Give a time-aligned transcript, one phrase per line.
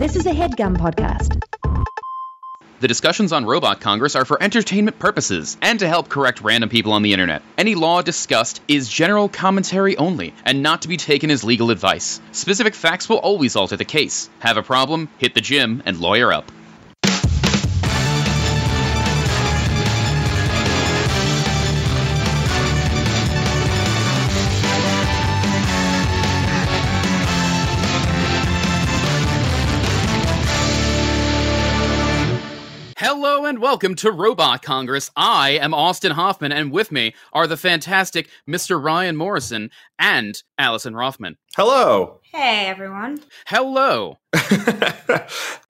[0.00, 1.42] This is a headgum podcast.
[2.80, 6.94] The discussions on Robot Congress are for entertainment purposes and to help correct random people
[6.94, 7.42] on the internet.
[7.58, 12.18] Any law discussed is general commentary only and not to be taken as legal advice.
[12.32, 14.30] Specific facts will always alter the case.
[14.38, 15.10] Have a problem?
[15.18, 16.50] Hit the gym and lawyer up.
[33.70, 35.12] Welcome to Robot Congress.
[35.14, 38.82] I am Austin Hoffman, and with me are the fantastic Mr.
[38.82, 41.36] Ryan Morrison and Allison Rothman.
[41.54, 42.18] Hello.
[42.22, 43.22] Hey everyone.
[43.46, 44.18] Hello.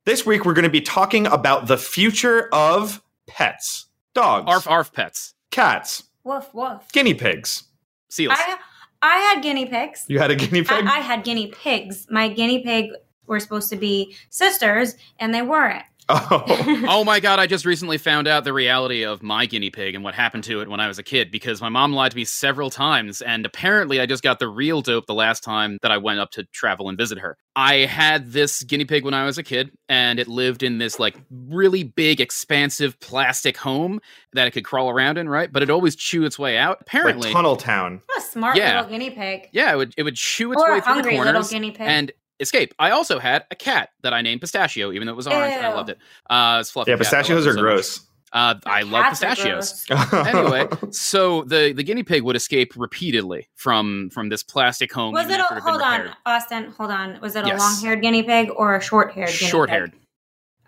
[0.06, 3.84] this week we're going to be talking about the future of pets.
[4.14, 5.34] Dogs, Arf arf pets.
[5.50, 6.90] cats, Woof woof.
[6.92, 7.64] guinea pigs.
[8.08, 8.32] Seals.
[8.34, 8.56] I
[9.02, 10.06] I had guinea pigs.
[10.08, 10.86] You had a guinea pig?
[10.86, 12.06] I, I had guinea pigs.
[12.08, 12.92] My guinea pig
[13.26, 15.84] were supposed to be sisters, and they weren't.
[16.30, 16.84] oh.
[16.88, 20.02] oh my god, I just recently found out the reality of my guinea pig and
[20.02, 22.24] what happened to it when I was a kid because my mom lied to me
[22.24, 25.98] several times, and apparently I just got the real dope the last time that I
[25.98, 27.36] went up to travel and visit her.
[27.56, 30.98] I had this guinea pig when I was a kid, and it lived in this
[30.98, 34.00] like really big, expansive plastic home
[34.32, 35.52] that it could crawl around in, right?
[35.52, 36.78] But it always chew its way out.
[36.78, 38.00] like Apparently, Tunnel Town.
[38.06, 38.76] What a smart Yeah.
[38.76, 39.48] little guinea pig.
[39.52, 41.48] yeah, it would it would chew its Or way a through the hungry corners little
[41.50, 41.86] guinea pig.
[41.88, 42.74] and escape.
[42.78, 45.54] I also had a cat that I named Pistachio, even though it was orange.
[45.54, 45.98] and I loved it.
[46.28, 46.90] Uh, it's fluffy.
[46.90, 47.04] Yeah, cat.
[47.06, 47.62] Pistachios are so much.
[47.62, 48.06] gross.
[48.32, 49.84] Uh, I love pistachios.
[50.12, 55.12] anyway, so the the guinea pig would escape repeatedly from from this plastic home.
[55.12, 56.16] Was it a hold on, repaired.
[56.26, 56.70] Austin?
[56.78, 57.20] Hold on.
[57.20, 57.58] Was it a Yes.
[57.58, 59.48] long-haired guinea pig or a short-haired guinea pig?
[59.48, 59.92] Short-haired.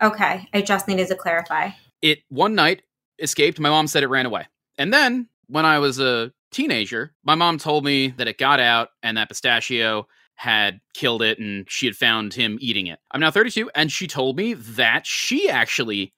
[0.01, 1.69] Okay, I just needed to clarify.
[2.01, 2.81] It one night
[3.19, 3.59] escaped.
[3.61, 4.45] My mom said it ran away,
[4.77, 8.89] and then when I was a teenager, my mom told me that it got out
[9.01, 10.05] and that pistachio
[10.35, 12.99] had killed it and she had found him eating it.
[13.11, 16.13] I'm now 32, and she told me that she actually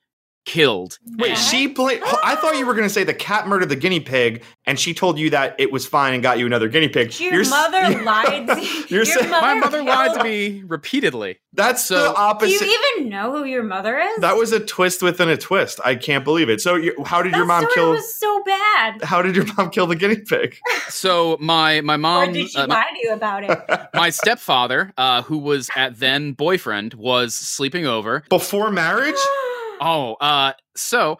[0.45, 0.99] killed.
[1.17, 2.01] Wait, and- she played.
[2.23, 4.93] I thought you were going to say the cat murdered the guinea pig, and she
[4.93, 7.19] told you that it was fine and got you another guinea pig.
[7.19, 8.47] Your You're s- mother lied.
[8.47, 8.55] To,
[8.89, 11.39] You're your saying- mother my mother lied to me repeatedly.
[11.53, 12.65] That's So- the Do opposite.
[12.65, 14.21] you even know who your mother is?
[14.21, 15.79] that was a twist within a twist.
[15.83, 16.61] I can't believe it.
[16.61, 17.91] So, you, how did that your mom story kill?
[17.91, 19.03] was so bad.
[19.03, 20.57] How did your mom kill the guinea pig?
[20.89, 23.89] So my my mom or did she uh, lie to you about it?
[23.93, 28.23] my stepfather, uh, who was at then boyfriend, was sleeping over.
[28.29, 29.15] Before marriage?
[29.81, 31.17] Oh, uh, so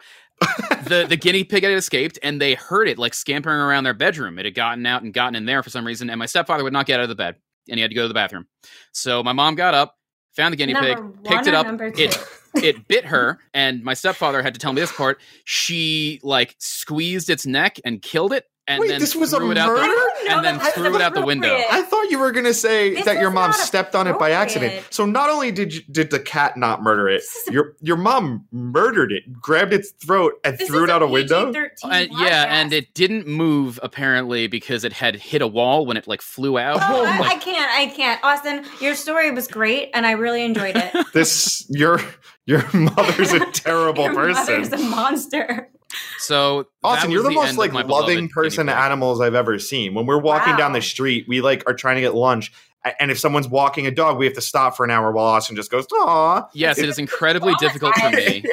[0.84, 4.38] the the guinea pig had escaped, and they heard it like scampering around their bedroom.
[4.38, 6.72] It had gotten out and gotten in there for some reason, and my stepfather would
[6.72, 7.36] not get out of the bed,
[7.68, 8.46] and he had to go to the bathroom.
[8.92, 9.96] So my mom got up,
[10.34, 11.66] found the guinea Number pig, picked it up.
[11.80, 12.18] It
[12.54, 15.20] it bit her, and my stepfather had to tell me this part.
[15.44, 19.50] She like squeezed its neck and killed it, and Wait, then this was a threw
[19.52, 19.82] it out murder?
[19.82, 21.54] the, I don't know and then threw it out the window.
[21.70, 24.32] I thought you were going to say This that your mom stepped on it by
[24.32, 24.84] accident.
[24.90, 27.76] So not only did you, did the cat not murder it, This is a- your
[27.80, 31.52] your mom murdered it, grabbed its throat, and This threw it out a window.
[31.52, 35.96] PG-13 Uh, yeah, and it didn't move apparently because it had hit a wall when
[35.96, 36.78] it like flew out.
[36.82, 37.70] Oh, I, I can't.
[37.70, 38.22] I can't.
[38.24, 40.92] Austin, your story was great, and I really enjoyed it.
[41.12, 42.00] This your
[42.46, 44.60] your mother's a terrible your person.
[44.60, 45.68] mother's a monster.
[46.18, 48.76] So Austin, you're was the, most like loving person pig.
[48.76, 49.94] animals I've ever seen.
[49.94, 52.52] When we're walking down the street, we like are trying to get lunch,
[53.00, 55.56] and if someone's walking a dog, we have to stop for an hour while Austin
[55.56, 58.44] just goes, "Aw." Yes, it is incredibly difficult for me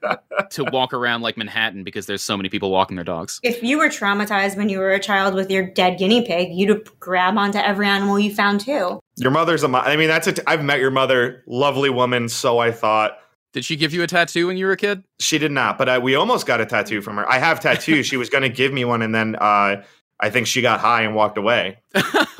[0.50, 3.40] to walk around like Manhattan because there's so many people walking their dogs.
[3.42, 6.88] If you were traumatized when you were a child with your dead guinea pig, you'd
[7.00, 9.00] grab onto every animal you found too.
[9.16, 9.68] Your mother's a.
[9.68, 10.32] mo- I mean, that's a.
[10.32, 12.28] T- I've met your mother, lovely woman.
[12.28, 13.18] So I thought.
[13.52, 15.02] Did she give you a tattoo when you were a kid?
[15.18, 17.28] She did not, but I, we almost got a tattoo from her.
[17.30, 18.06] I have tattoos.
[18.06, 19.82] she was going to give me one, and then uh,
[20.20, 21.78] I think she got high and walked away.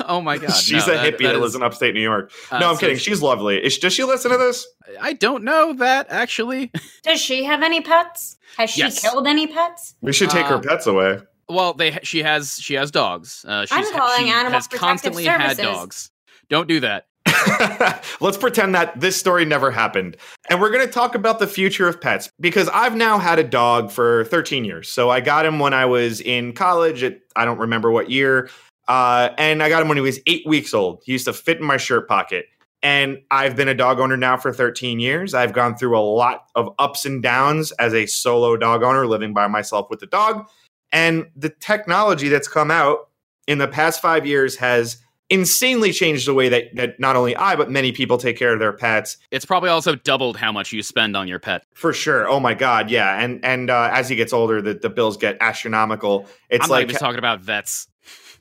[0.07, 2.01] oh my god, She's no, a that- hippie that that, is- lives in upstate New
[2.01, 2.31] York.
[2.49, 2.95] uh, no, I'm so kidding.
[2.97, 3.57] she- She's lovely.
[3.57, 4.65] Is, does she listen to this?
[5.01, 6.71] I don't know that actually.
[7.03, 8.37] Does she have any pets?
[8.57, 9.01] Has she Yes.
[9.01, 9.95] killed any pets?
[10.01, 11.19] We should take her Uh, pets away.
[11.47, 13.45] Well, they she has she has dogs.
[13.47, 16.11] Uh, she's, I'm calling she Animal has Protective constantly had dogs.
[16.49, 17.07] Don't do that.
[18.21, 20.17] Let's pretend that this story never happened.
[20.49, 23.43] And we're going to talk about the future of pets because I've now had a
[23.43, 24.91] dog for 13 years.
[24.91, 28.49] So I got him when I was in college at I don't remember what year.
[28.87, 31.01] Uh, and I got him when he was eight weeks old.
[31.05, 32.45] He used to fit in my shirt pocket.
[32.83, 35.33] And I've been a dog owner now for 13 years.
[35.33, 39.33] I've gone through a lot of ups and downs as a solo dog owner living
[39.33, 40.47] by myself with the dog.
[40.91, 43.09] And the technology that's come out
[43.47, 44.97] in the past five years has
[45.31, 48.59] insanely changed the way that, that not only I, but many people take care of
[48.59, 49.17] their pets.
[49.31, 51.63] It's probably also doubled how much you spend on your pet.
[51.73, 52.29] For sure.
[52.29, 52.91] Oh my God.
[52.91, 53.19] Yeah.
[53.19, 56.27] And and uh, as he gets older, the, the bills get astronomical.
[56.49, 57.87] It's I'm like even talking about vets.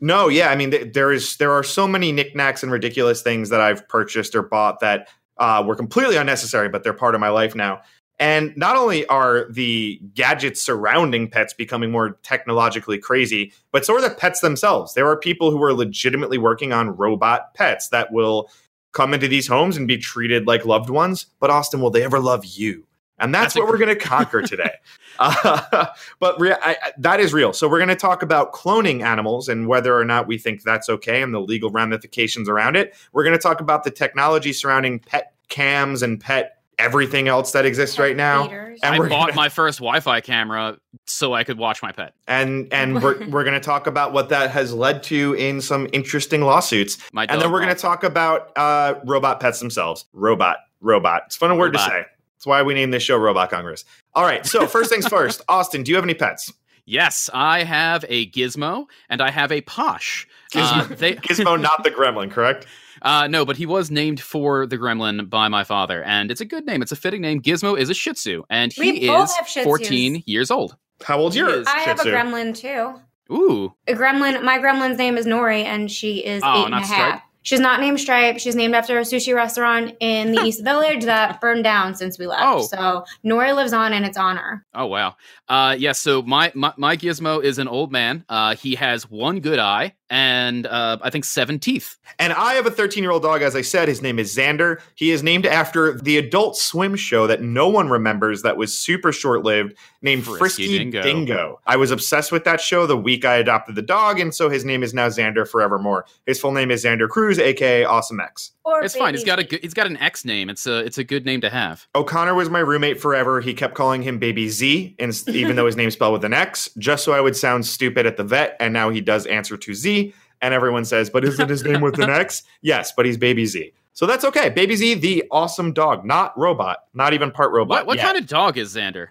[0.00, 0.50] no, yeah.
[0.50, 3.88] I mean, th- there is there are so many knickknacks and ridiculous things that I've
[3.88, 5.08] purchased or bought that
[5.38, 7.81] uh, were completely unnecessary, but they're part of my life now.
[8.20, 14.00] And not only are the gadgets surrounding pets becoming more technologically crazy, but so are
[14.02, 14.93] the pets themselves.
[14.93, 18.50] There are people who are legitimately working on robot pets that will
[18.93, 21.26] come into these homes and be treated like loved ones.
[21.40, 22.87] But Austin, will they ever love you?
[23.19, 24.70] And that's, That's what we're going to conquer today.
[25.23, 25.87] Uh,
[26.19, 27.52] but I, I- that is real.
[27.52, 30.88] So we're going to talk about cloning animals and whether or not we think that's
[30.88, 32.94] okay and the legal ramifications around it.
[33.12, 37.65] We're going to talk about the technology surrounding pet cams and pet everything else that
[37.67, 38.44] exists right now.
[38.44, 38.81] Feeders.
[38.82, 42.15] And I we're bought gonna- my first Wi-Fi camera so I could watch my pet.
[42.27, 45.88] And and we're, we're going to talk about what that has led to in some
[45.93, 46.99] interesting lawsuits.
[47.12, 50.06] My And then we're going to talk about uh, robot pets themselves.
[50.12, 51.25] Robot, robot.
[51.27, 52.05] It's a fun word to say.
[52.37, 53.85] That's why we named this show Robot Congress.
[54.15, 54.47] All right.
[54.47, 56.53] So first things first, Austin, do you have any pets?
[56.87, 60.26] Yes, I have a Gizmo and I have a Posh.
[60.55, 62.67] Uh, they, Gizmo, not the gremlin, correct?
[63.02, 66.44] uh, no, but he was named for the Gremlin by my father, and it's a
[66.44, 66.82] good name.
[66.82, 67.41] It's a fitting name.
[67.43, 69.64] Gizmo is a Shih Tzu, and he We both is have Shih Tzus.
[69.64, 70.76] 14 years old.
[71.05, 71.58] How old's He yours?
[71.62, 71.67] is.
[71.67, 72.94] I have a gremlin too.
[73.32, 74.43] Ooh, A gremlin.
[74.43, 76.87] My gremlin's name is Nori, and she is Oh, eight and a half.
[76.87, 77.23] Stripe?
[77.42, 78.38] She's not named Stripe.
[78.38, 82.26] She's named after a sushi restaurant in the East Village that burned down since we
[82.26, 82.42] left.
[82.44, 82.62] Oh.
[82.62, 84.64] So Nori lives on in its honor.
[84.75, 85.16] Oh wow.
[85.48, 88.25] Uh yes, so my, my my gizmo is an old man.
[88.28, 91.96] Uh he has one good eye and uh I think seven teeth.
[92.19, 93.88] And I have a 13 year old dog, as I said.
[93.88, 94.81] His name is Xander.
[94.94, 99.12] He is named after the adult swim show that no one remembers that was super
[99.12, 101.02] short lived, named Frisky Frisky, Dingo.
[101.02, 101.60] Dingo.
[101.66, 104.64] I was obsessed with that show the week I adopted the dog, and so his
[104.64, 106.04] name is now Xander forevermore.
[106.26, 108.53] His full name is Xander Crews, aka Awesome X.
[108.65, 109.15] Or It's fine.
[109.15, 110.50] He's got a good, he's got an X name.
[110.50, 111.87] It's a it's a good name to have.
[111.94, 113.41] O'Connor was my roommate forever.
[113.41, 116.71] He kept calling him Baby Z, and even though his name's spelled with an X,
[116.79, 118.56] just so I would sound stupid at the vet.
[118.61, 120.12] And now he does answer to Z,
[120.43, 123.73] and everyone says, "But isn't his name with an X?" Yes, but he's Baby Z.
[123.93, 124.49] So that's okay.
[124.50, 127.87] Baby Z, the awesome dog, not robot, not even part robot.
[127.87, 129.09] What what kind of dog is Xander?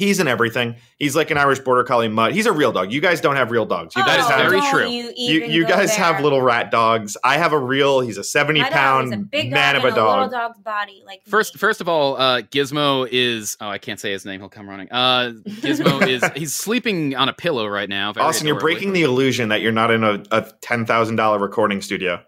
[0.00, 0.76] He's in everything.
[0.98, 2.32] He's like an Irish border collie mutt.
[2.32, 2.90] He's a real dog.
[2.90, 3.94] You guys don't have real dogs.
[3.94, 4.88] You Oh, guys is have very don't true.
[4.88, 7.18] You, you, you go guys have little rat dogs.
[7.22, 8.00] I have a real.
[8.00, 10.30] He's a seventy pound a pound big man of a in little dog.
[10.30, 11.02] dog's body.
[11.04, 11.58] Like First me.
[11.58, 14.40] first of all, uh Gizmo is oh I can't say his name.
[14.40, 14.88] He'll come running.
[14.90, 18.14] Uh Gizmo is he's sleeping on a pillow right now.
[18.14, 21.38] very Austin, you're breaking the illusion that you're not in a, a ten thousand dollar
[21.38, 22.22] recording studio.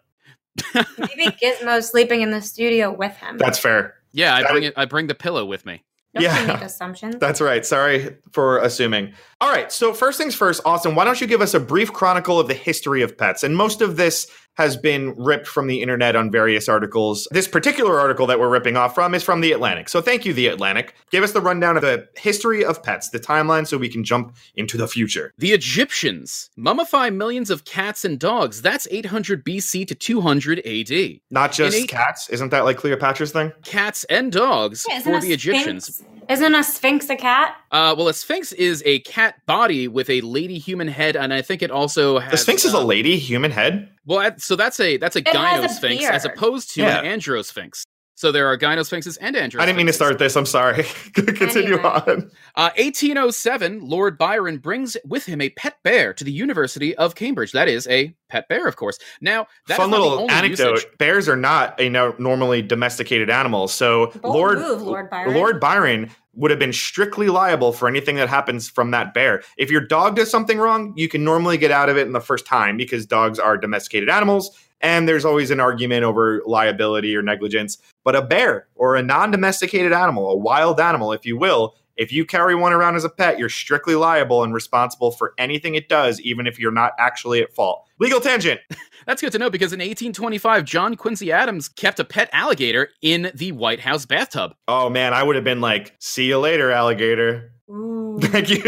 [0.74, 3.38] maybe Gizmo's sleeping in the studio with him.
[3.38, 3.94] That's fair.
[4.12, 5.82] Yeah, I That- bring it I bring the pillow with me.
[6.14, 6.46] Don't yeah.
[6.46, 7.16] make assumptions.
[7.18, 7.64] That's right.
[7.64, 9.14] Sorry for assuming.
[9.40, 9.72] All right.
[9.72, 12.54] So, first things first, Austin, why don't you give us a brief chronicle of the
[12.54, 13.42] history of pets?
[13.42, 14.26] And most of this
[14.56, 17.26] has been ripped from the internet on various articles.
[17.30, 19.88] This particular article that we're ripping off from is from The Atlantic.
[19.88, 20.94] So, thank you, The Atlantic.
[21.10, 24.36] Give us the rundown of the history of pets, the timeline, so we can jump
[24.54, 25.32] into the future.
[25.38, 28.60] The Egyptians mummify millions of cats and dogs.
[28.62, 31.20] That's 800 BC to 200 AD.
[31.30, 32.28] Not just eight- cats.
[32.28, 33.52] Isn't that like Cleopatra's thing?
[33.64, 35.96] Cats and dogs Yeah, for the Egyptians.
[35.96, 37.56] sphinx- Isn't a sphinx a cat?
[37.70, 41.42] Uh, well, a sphinx is a cat body with a lady human head, and I
[41.42, 43.88] think it also has The Sphinx is a uh, lady, human head.
[44.06, 47.00] Well, so that's a that's a It has a gynosphinx as opposed to Yeah.
[47.00, 47.82] an androsphinx.
[48.22, 49.60] So there are gynosphinxes and androsphinxes.
[49.60, 50.36] I didn't mean to start this.
[50.36, 50.84] I'm sorry.
[51.12, 51.82] Continue Anyway.
[51.82, 52.30] on.
[52.54, 57.50] Uh, 1807, Lord Byron brings with him a pet bear to the University of Cambridge.
[57.50, 59.00] That is a pet bear, of course.
[59.20, 60.70] Now, that is Fun not the little only anecdote.
[60.70, 60.88] usage.
[60.98, 63.66] Bears are not a no- normally domesticated animal.
[63.66, 65.34] So Bold Lord move, Lord Byron.
[65.34, 69.42] Lord Byron would have been strictly liable for anything that happens from that bear.
[69.58, 72.20] If your dog does something wrong, you can normally get out of it in the
[72.20, 77.22] first time because dogs are domesticated animals and there's always an argument over liability or
[77.22, 77.78] negligence.
[78.04, 82.24] But a bear or a non-domesticated animal, a wild animal if you will, if you
[82.24, 86.20] carry one around as a pet, you're strictly liable and responsible for anything it does
[86.20, 87.86] even if you're not actually at fault.
[87.98, 88.60] Legal tangent.
[89.06, 93.30] That's good to know because in 1825, John Quincy Adams kept a pet alligator in
[93.34, 94.54] the White House bathtub.
[94.68, 98.18] Oh man, I would have been like, "See you later, alligator." Ooh.
[98.20, 98.60] Thank you.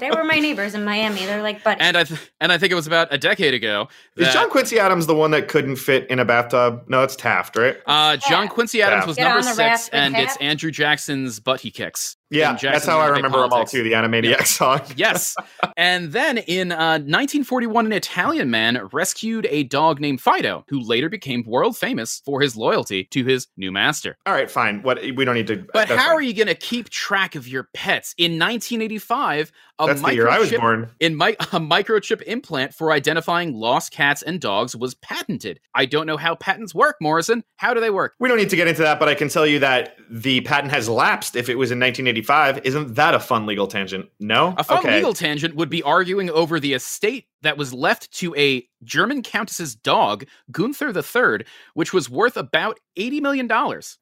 [0.00, 1.24] they were my neighbors in Miami.
[1.24, 1.78] They're like buddies.
[1.86, 3.88] And I th- and I think it was about a decade ago.
[4.16, 6.84] Is John Quincy Adams the one that couldn't fit in a bathtub?
[6.88, 7.76] No, it's Taft, right?
[7.86, 9.06] Uh, John Quincy Adams Yeah.
[9.06, 12.16] was Get number six, raft with and it's Andrew Jackson's butt he kicks.
[12.30, 13.82] Yeah, that's how I remember them all too.
[13.82, 14.80] The Animaniacs song.
[14.96, 15.34] Yes.
[15.76, 21.08] and then in uh, 1941, an Italian man rescued a dog named Fido, who later
[21.08, 24.16] became world famous for his loyalty to his new master.
[24.26, 24.82] All right, fine.
[24.82, 25.64] What we don't need to.
[25.72, 26.08] But how fine.
[26.08, 28.14] are you going to keep track of your pets?
[28.18, 30.90] In 1985, a That's the year I was microchip born.
[31.00, 35.60] in mi- a microchip implant for identifying lost cats and dogs was patented.
[35.74, 37.44] I don't know how patents work, Morrison.
[37.56, 38.14] How do they work?
[38.18, 40.72] We don't need to get into that, but I can tell you that the patent
[40.72, 42.66] has lapsed if it was in 1985 1985.
[42.66, 44.08] Isn't that a fun legal tangent?
[44.18, 44.54] No?
[44.56, 44.96] A fun okay.
[44.96, 49.74] legal tangent would be arguing over the estate that was left to a German countess's
[49.74, 51.44] dog, Gunther III,
[51.74, 53.50] which was worth about $80 million.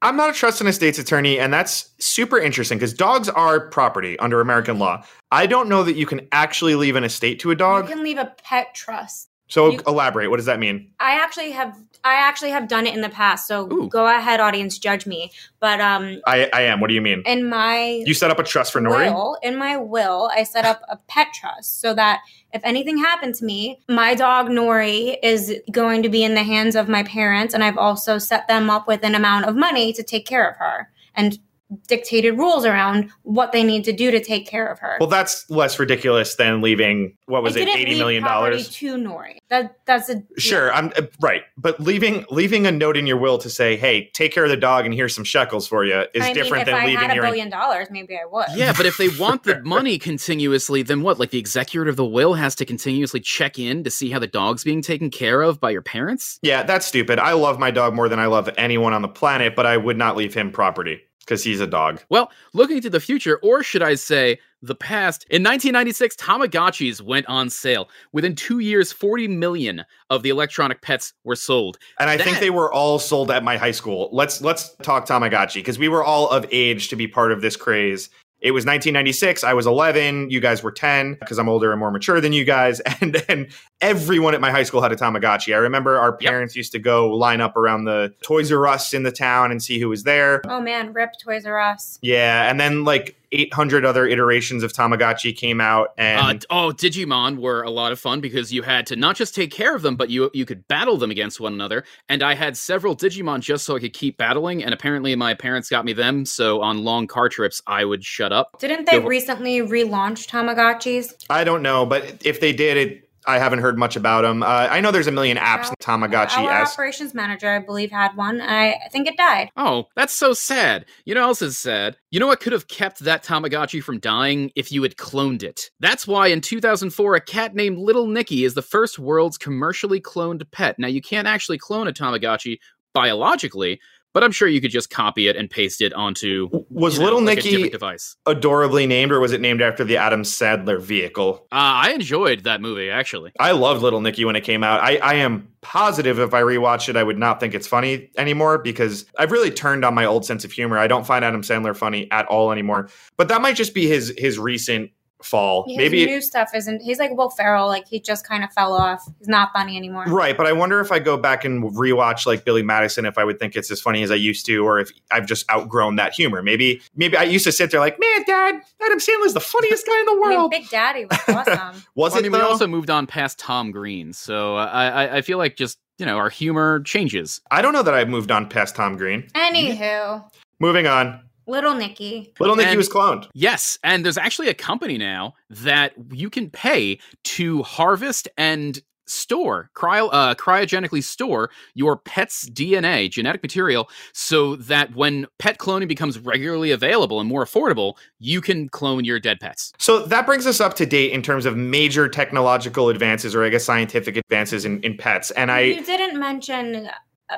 [0.02, 4.18] I'm not a trust and estates attorney, and that's super interesting because dogs are property
[4.18, 5.04] under American law.
[5.30, 7.88] I don't know that you can actually leave an estate to a dog.
[7.88, 9.28] You can leave a pet trust.
[9.48, 10.28] So you- elaborate.
[10.28, 10.90] What does that mean?
[11.00, 13.88] I actually have I actually have done it in the past, so Ooh.
[13.88, 15.32] go ahead, audience, judge me.
[15.58, 16.80] But um I, I am.
[16.80, 17.22] What do you mean?
[17.26, 19.12] in my You set up a trust for Nori?
[19.12, 22.20] will, in my will, I set up a pet trust so that
[22.52, 26.76] if anything happened to me, my dog Nori is going to be in the hands
[26.76, 30.02] of my parents, and I've also set them up with an amount of money to
[30.02, 31.38] take care of her and
[31.86, 34.96] dictated rules around what they need to do to take care of her.
[35.00, 38.68] Well, that's less ridiculous than leaving, what was I it, didn't eighty leave million dollars?
[38.70, 39.38] to Nori.
[39.50, 43.38] That that's a Sure, I'm uh, right, but leaving leaving a note in your will
[43.38, 46.24] to say, "Hey, take care of the dog, and here's some shekels for you," is
[46.24, 47.24] I different mean, than I leaving had a your.
[47.24, 48.46] billion dollars, maybe I would.
[48.54, 51.18] Yeah, but if they want the money continuously, then what?
[51.18, 54.26] Like the executor of the will has to continuously check in to see how the
[54.26, 56.38] dog's being taken care of by your parents?
[56.42, 57.18] yeah, that's stupid.
[57.18, 59.96] I love my dog more than I love anyone on the planet, but I would
[59.96, 62.02] not leave him property because he's a dog.
[62.08, 67.26] Well, looking to the future, or should I say, the past, in 1996, Tamagotchis went
[67.26, 67.90] on sale.
[68.12, 71.78] Within two years, 40 million of the electronic pets were sold.
[72.00, 74.08] And I think they were all sold at my high school.
[74.10, 77.56] Let's let's talk Tamagotchi because we were all of age to be part of this
[77.56, 78.08] craze.
[78.40, 79.42] It was 1996.
[79.42, 80.30] I was 11.
[80.30, 82.80] You guys were 10 because I'm older and more mature than you guys.
[83.00, 83.48] And then
[83.80, 85.54] everyone at my high school had a Tamagotchi.
[85.54, 86.30] I remember our Yep.
[86.30, 89.62] parents used to go line up around the Toys R Us in the town and
[89.62, 90.40] see who was there.
[90.48, 91.98] Oh man, rip Toys R Us.
[92.02, 97.38] Yeah, and then like 800 other iterations of Tamagotchi came out, Uh, and oh, Digimon
[97.38, 99.96] were a lot of fun because you had to not just take care of them,
[99.96, 101.84] but you you could battle them against one another.
[102.08, 104.64] And I had several Digimon just so I could keep battling.
[104.64, 108.32] And apparently, my parents got me them, so on long car trips, I would shut
[108.32, 108.58] up.
[108.60, 111.26] Didn't they Yeah, recently relaunch Tamagotchis?
[111.28, 113.07] I don't know, but if they did it.
[113.28, 114.42] I haven't heard much about them.
[114.42, 116.72] Uh, I know there's a million apps, Tamagotchi Our S.
[116.72, 118.40] operations manager, I believe, had one.
[118.40, 119.50] I, I think it died.
[119.54, 120.86] Oh, that's so sad.
[121.04, 121.98] You know what else is sad?
[122.10, 125.70] You know what could have kept that Tamagotchi from dying if you had cloned it?
[125.78, 130.50] That's why in 2004, a cat named Little Nicky is the first world's commercially cloned
[130.50, 130.78] pet.
[130.78, 132.58] Now, you can't actually clone a Tamagotchi
[132.94, 133.78] biologically,
[134.14, 137.04] but I'm sure you could just copy it and paste it onto Was you know,
[137.04, 138.16] Little like Nicky device.
[138.26, 141.46] adorably named, or was it named after the Adam Sandler vehicle?
[141.52, 143.32] Uh, I enjoyed that movie actually.
[143.38, 144.80] I loved Little Nicky when it came out.
[144.80, 148.58] I, I am positive if I rewatch it, I would not think it's funny anymore
[148.58, 150.78] because I've really turned on my old sense of humor.
[150.78, 152.88] I don't find Adam Sandler funny at all anymore.
[153.16, 154.90] But that might just be his his recent
[155.22, 155.64] fall.
[155.66, 156.82] His Maybe new stuff isn't.
[156.82, 157.66] He's like Will Ferrell.
[157.66, 159.06] Like he just kind of fell off.
[159.18, 160.04] He's not funny anymore.
[160.04, 163.24] Right, but I wonder if I go back and rewatch like Billy Madison, if I
[163.24, 166.12] would think it's as funny as I used to, or if I've just outgrown that
[166.14, 166.42] humor.
[166.42, 169.98] Maybe, maybe I used to sit there like, man, Dad, Adam Sandler's the funniest guy
[169.98, 170.50] in the I mean, world.
[170.50, 171.82] Big Daddy was awesome.
[171.94, 175.20] Was Well, I mean, we also moved on past Tom Green, so I, I I
[175.22, 177.40] feel like just you know our humor changes.
[177.50, 179.22] I don't know that I've moved on past Tom Green.
[179.34, 180.24] Anywho,
[180.60, 181.20] Moving on.
[181.48, 182.32] Little Nicky.
[182.38, 183.26] Little Nicky And- was cloned.
[183.34, 189.70] Yes, and there's actually a company now that you can pay to harvest and store
[189.74, 196.18] cryo uh, cryogenically store your pet's DNA genetic material so that when pet cloning becomes
[196.18, 199.72] regularly available and more affordable you can clone your dead pets.
[199.78, 203.48] So that brings us up to date in terms of major technological advances, or I
[203.48, 205.30] guess scientific advances in, in pets.
[205.30, 206.90] And I, you didn't mention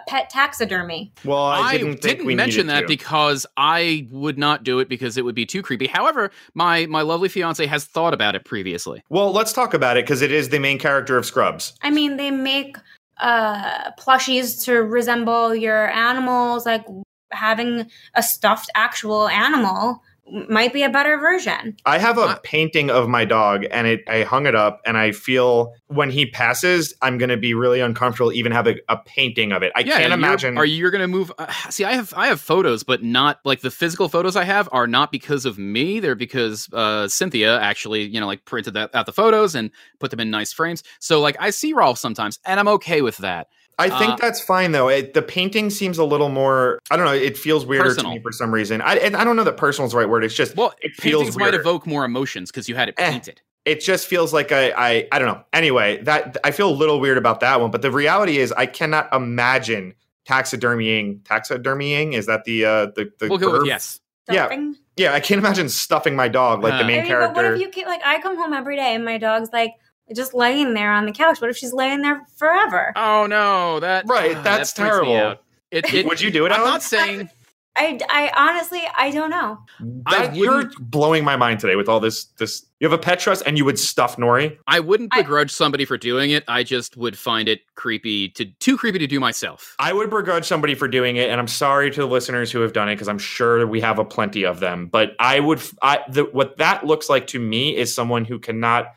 [0.06, 1.12] pet taxidermy.
[1.24, 2.86] well, I I didn't we mention that to.
[2.86, 5.86] because I would not do it because it would be too creepy.
[5.86, 9.02] However, my my lovely fiance has thought about it previously.
[9.08, 11.74] well, let's talk about it because it is the main character of Scrubs.
[11.82, 12.76] I mean, they make
[13.18, 16.66] uh plushies to resemble your animals.
[16.66, 16.84] Like
[17.32, 20.02] having a stuffed actual animal
[20.48, 21.76] might be a better version.
[21.84, 25.12] I have a painting of my dog, and it I hung it up, and I
[25.12, 29.62] feel when he passes, I'm going to be really uncomfortable even having a painting of
[29.62, 29.72] it.
[29.74, 30.56] I can't imagine.
[30.56, 31.32] Are you going to move?
[31.38, 34.68] Uh, see, I have I have photos, but not like the physical photos I have
[34.72, 36.00] are not because of me.
[36.00, 40.10] They're because uh, Cynthia actually, you know, like printed that out the photos and put
[40.10, 40.82] them in nice frames.
[40.98, 43.48] So like I see Rolf sometimes, and I'm okay with that.
[43.80, 44.88] I think Uh, that's fine though.
[44.88, 46.78] It, the painting seems a little more.
[46.90, 47.12] I don't know.
[47.14, 48.12] It feels weirder Personal.
[48.12, 48.80] to me for some reason.
[48.82, 50.24] I and I don't know that personal is the right word.
[50.24, 53.10] It's just Well, it feels paintings might evoke more emotions because you had it Eh.
[53.10, 53.40] painted.
[53.66, 55.42] it just feels like I, I I don't know.
[55.52, 57.70] Anyway, that I feel a little weird about that one.
[57.70, 59.94] But the reality is, I cannot imagine
[60.28, 61.20] taxidermying.
[61.22, 64.00] Taxidermying is that the uh the the We'll go with yes.
[64.28, 64.46] Yeah.
[64.46, 64.76] Stuffing.
[64.96, 67.34] Yeah, I can't imagine stuffing my dog like Uh, the I main mean, but what
[67.34, 67.54] character.
[67.54, 69.72] if you keep like I come home every day and my dog's like
[70.14, 71.40] just laying there on the couch?
[71.40, 72.92] What if she's laying there forever?
[72.96, 75.36] Oh no, that Right, ah, that's that terrible.
[75.70, 76.52] It, it, Would you do it?
[76.52, 76.72] I'm Alan?
[76.72, 77.30] not saying
[77.76, 79.58] I, I honestly, I don't know.
[80.04, 82.24] I you're blowing my mind today with all this.
[82.36, 84.58] This you have a pet trust and you would stuff Nori.
[84.66, 86.42] I wouldn't I- begrudge somebody for doing it.
[86.48, 89.76] I just would find it creepy to too creepy to do myself.
[89.78, 92.72] I would begrudge somebody for doing it, and I'm sorry to the listeners who have
[92.72, 94.88] done it because I'm sure we have a plenty of them.
[94.88, 98.92] But I would, I the, what that looks like to me is someone who cannot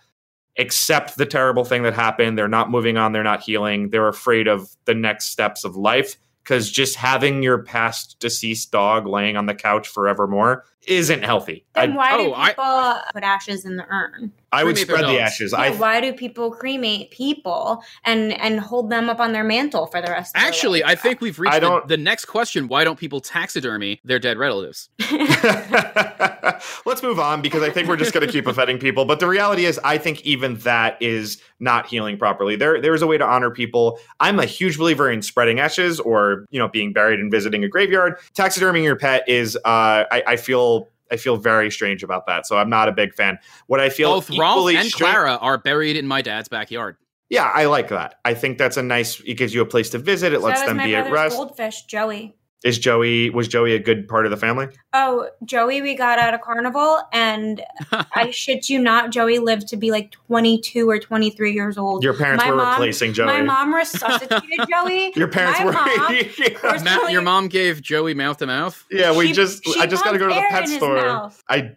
[0.57, 2.37] accept the terrible thing that happened.
[2.37, 3.11] They're not moving on.
[3.11, 3.89] They're not healing.
[3.89, 9.07] They're afraid of the next steps of life because just having your past deceased dog
[9.07, 11.65] laying on the couch forevermore isn't healthy.
[11.73, 14.31] Then I, why do oh, I- people put ashes in the urn?
[14.51, 15.51] I would Cremate spread the ashes.
[15.51, 19.87] Yeah, I why do people cremate people and and hold them up on their mantle
[19.87, 22.67] for the rest of their Actually, I think we've reached the, don't- the next question.
[22.67, 24.89] Why don't people taxidermy their dead relatives?
[26.85, 29.05] Let's move on because I think we're just going to keep offending people.
[29.05, 32.55] But the reality is, I think even that is not healing properly.
[32.55, 33.99] There, there is a way to honor people.
[34.19, 37.67] I'm a huge believer in spreading ashes or you know being buried and visiting a
[37.67, 38.17] graveyard.
[38.35, 40.72] Taxiderming your pet is, uh, I, I feel.
[41.13, 43.37] I feel very strange about that, so I'm not a big fan.
[43.67, 46.97] What I feel Both Rolf and stra- Clara are buried in my dad's backyard.
[47.29, 48.15] yeah, I like that.
[48.25, 49.19] I think that's a nice.
[49.21, 50.33] It gives you a place to visit.
[50.33, 51.35] It So lets them my be at rest.
[51.37, 52.35] Goldfish, Joey.
[52.63, 54.67] Is Joey was Joey a good part of the family?
[54.93, 57.61] Oh, Joey, we got out of carnival, and
[58.15, 62.03] I shit you not, Joey lived to be like 22 or 23 years old.
[62.05, 63.25] Your parents My were mom- replacing Joey.
[63.27, 65.11] My mom resuscitated Joey.
[65.15, 65.71] Your parents My were.
[65.73, 66.49] mom Yeah.
[66.53, 68.81] personally- Matt, your mom gave Joey mouth to mouth.
[68.89, 71.31] Yeah, we She- just she I just got to go to the pet store.
[71.49, 71.71] I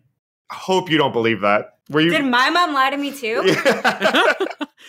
[0.52, 1.75] hope you don't believe that.
[1.90, 2.10] Were you?
[2.10, 3.42] Did my mom lie to me too?
[3.44, 4.32] yeah,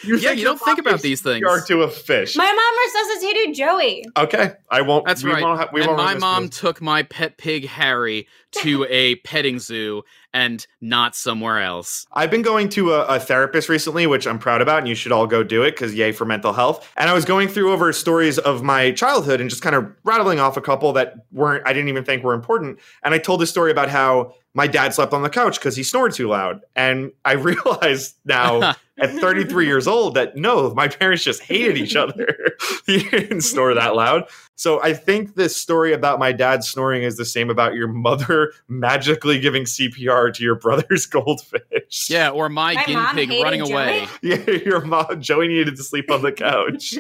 [0.06, 1.46] Yeah, you don't think about these things.
[1.46, 2.36] CPR to a fish.
[2.36, 4.06] My mom resuscitated Joey.
[4.16, 5.06] okay, I won't.
[5.06, 5.42] That's we right.
[5.44, 6.60] Won't ha- we and won't my run this mom list.
[6.60, 8.28] took my pet pig Harry
[8.64, 12.06] to a petting zoo and not somewhere else.
[12.14, 15.12] I've been going to a, a therapist recently, which I'm proud about, and you should
[15.12, 16.92] all go do it because yay for mental health.
[16.96, 20.40] And I was going through over stories of my childhood and just kind of rattling
[20.40, 22.80] off a couple that weren't I didn't even think were important.
[23.04, 25.84] And I told this story about how my dad slept on the couch because he
[25.84, 26.62] snored too loud.
[26.76, 26.87] And
[27.26, 32.28] I realized now at 33 years old that no, my parents just hated each other.
[32.86, 34.28] he didn't snore that loud.
[34.56, 38.54] So I think this story about my dad snoring is the same about your mother
[38.68, 42.10] magically giving CPR to your brother's goldfish.
[42.10, 43.72] yeah, or my, My guinea pig running Joey.
[43.72, 44.08] away.
[44.24, 46.96] Yeah, your mom, Joey needed to sleep on the couch.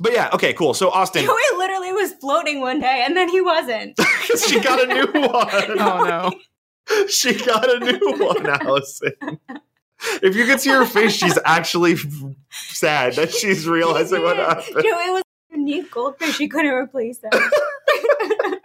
[0.00, 0.72] but yeah, okay, cool.
[0.72, 3.98] So Austin, Joey literally was floating one day and then he wasn't.
[4.48, 5.78] she got a new one.
[5.78, 6.30] Oh no.
[7.08, 9.12] She got a new one, Allison.
[10.22, 11.96] If you could see her face, she's actually
[12.50, 14.76] sad that she's realizing what happened.
[14.82, 15.22] Joey was
[15.52, 16.36] a unique goldfish.
[16.36, 17.30] She couldn't replace him.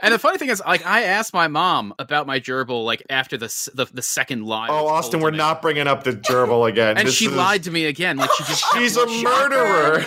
[0.02, 3.38] And the funny thing is, like, I asked my mom about my gerbil, like after
[3.38, 4.68] the the, the second lie.
[4.70, 6.98] Oh, Austin, we're not bringing up the gerbil again.
[6.98, 8.18] And This she is- lied to me again.
[8.18, 10.06] Like she just She's a murderer.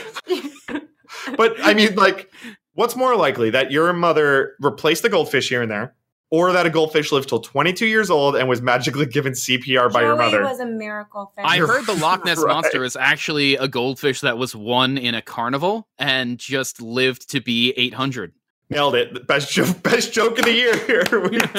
[1.37, 2.31] but I mean, like,
[2.74, 5.94] what's more likely that your mother replaced the goldfish here and there,
[6.31, 10.01] or that a goldfish lived till 22 years old and was magically given CPR by
[10.01, 10.43] Joey your mother?
[10.43, 11.45] was a miracle fish.
[11.47, 12.53] I heard the Loch Ness right.
[12.53, 17.41] monster is actually a goldfish that was won in a carnival and just lived to
[17.41, 18.33] be 800.
[18.69, 19.27] Nailed it.
[19.29, 21.05] Best joke, best joke of the year here.
[21.21, 21.51] We did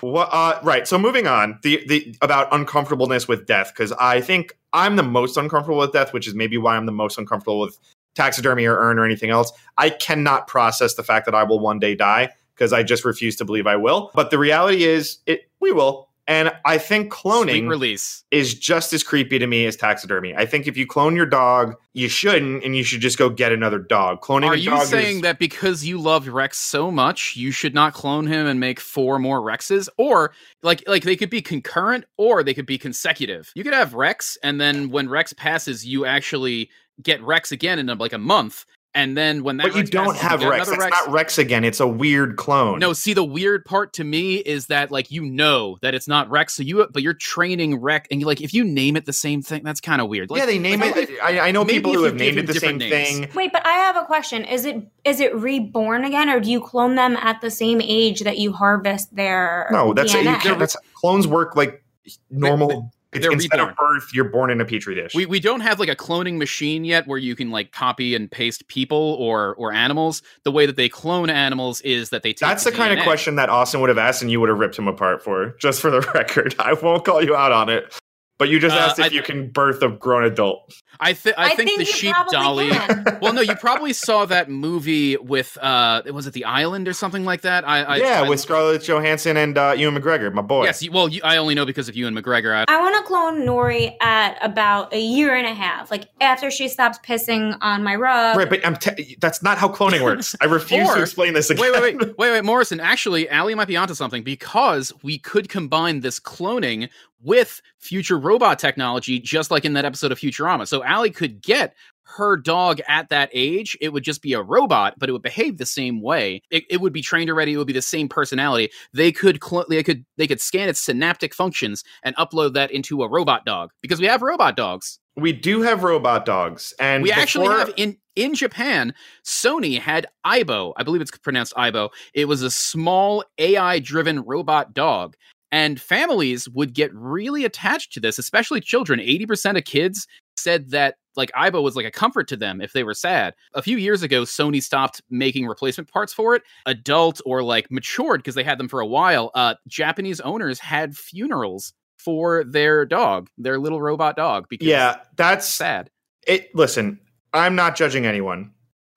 [0.00, 0.86] What, uh, right.
[0.86, 5.36] So moving on, the the about uncomfortableness with death, because I think I'm the most
[5.36, 7.78] uncomfortable with death, which is maybe why I'm the most uncomfortable with
[8.14, 9.52] taxidermy or urn or anything else.
[9.78, 13.36] I cannot process the fact that I will one day die because I just refuse
[13.36, 14.10] to believe I will.
[14.14, 16.08] But the reality is, it we will.
[16.28, 18.22] And I think Sweet cloning release.
[18.30, 20.34] is just as creepy to me as taxidermy.
[20.36, 23.50] I think if you clone your dog, you shouldn't, and you should just go get
[23.50, 24.20] another dog.
[24.20, 27.74] Cloning Are a you saying is, that because you loved Rex so much, you should
[27.74, 29.88] not clone him and make four more Rexes?
[29.98, 33.50] Or like like they could be concurrent or they could be consecutive.
[33.56, 36.70] You could have Rex and then when Rex passes, you actually
[37.02, 38.64] get Rex again in uh, like a month.
[38.94, 40.68] And then when that But you Rex don't passes, have get Rex.
[40.68, 41.64] another That's not Rex again.
[41.64, 42.78] It's a weird clone.
[42.78, 46.28] No, see the weird part to me is that like you know that it's not
[46.28, 49.06] Rex, so you uh, but you're training Rex, and you like if you name it
[49.06, 50.30] the same thing, that's kind of weird.
[50.30, 51.08] Like, yeah, they name like, it.
[51.22, 53.18] I, I know people who have named it the same different names.
[53.20, 53.28] thing.
[53.34, 54.44] Wait, but I have a question.
[54.44, 58.20] Is it is it reborn again, or do you clone them at the same age
[58.24, 60.38] that you harvest their No, that's you DNA?
[60.40, 61.82] can't, that's clones work like
[62.28, 62.92] normal.
[63.12, 63.70] It's, they're instead reborn.
[63.70, 65.14] of birth, you're born in a petri dish.
[65.14, 68.30] We we don't have like a cloning machine yet where you can like copy and
[68.30, 70.22] paste people or or animals.
[70.44, 73.34] The way that they clone animals is that they take That's the kind of question
[73.36, 75.54] that Austin would have asked, and you would have ripped him apart for.
[75.58, 77.98] Just for the record, I won't call you out on it.
[78.42, 80.74] But you just Uh, asked if I- you can birth a grown adult.
[80.98, 82.70] I, thi- I, I think, think the sheep dolly.
[82.70, 83.18] can.
[83.22, 87.24] well, no, you probably saw that movie with uh, was it The Island or something
[87.24, 87.66] like that?
[87.66, 90.64] I, I yeah, I- with Scarlett Johansson and uh, Ewan McGregor, my boy.
[90.64, 90.88] yes.
[90.90, 92.52] Well, you, I only know because of you and McGregor.
[92.54, 96.50] I, I want to clone Nori at about a year and a half, like after
[96.50, 98.36] she stops pissing on my rug.
[98.36, 100.34] Right, but I'm te- that's not how cloning works.
[100.40, 101.62] I refuse Or- to explain this again.
[101.62, 102.80] wait, wait, wait, wait, wait, Morrison.
[102.80, 106.88] Actually, Allie might be onto something because we could combine this cloning
[107.22, 110.66] with future robot technology, just like in that episode of Futurama.
[110.66, 111.74] So Allie could get
[112.16, 113.76] her dog at that age.
[113.80, 116.42] It would just be a robot, but it would behave the same way.
[116.50, 117.52] It, it would be trained already.
[117.52, 118.70] It would be the same personality.
[118.92, 123.02] They could cl- they could they could scan its synaptic functions and upload that into
[123.02, 124.98] a robot dog because we have robot dogs.
[125.14, 130.72] We do have robot dogs, and We actually have in in Japan, Sony had Aibo.
[130.76, 131.90] I believe it's pronounced Aibo.
[132.14, 135.16] It was a small AI driven robot dog.
[135.52, 138.98] And families would get really attached to this, especially children.
[138.98, 142.84] 80% of kids said that like Aibo was like a comfort to them if they
[142.84, 143.34] were sad.
[143.54, 146.42] A few years ago, Sony stopped making replacement parts for it.
[146.66, 149.30] Adult or like matured because they had them for a while.
[149.34, 155.46] Uh, Japanese owners had funerals for their dog, their little robot dog, because yeah, that's
[155.46, 155.90] sad.
[156.26, 156.48] it.
[156.54, 156.98] Listen,
[157.32, 158.52] I'm not judging anyone.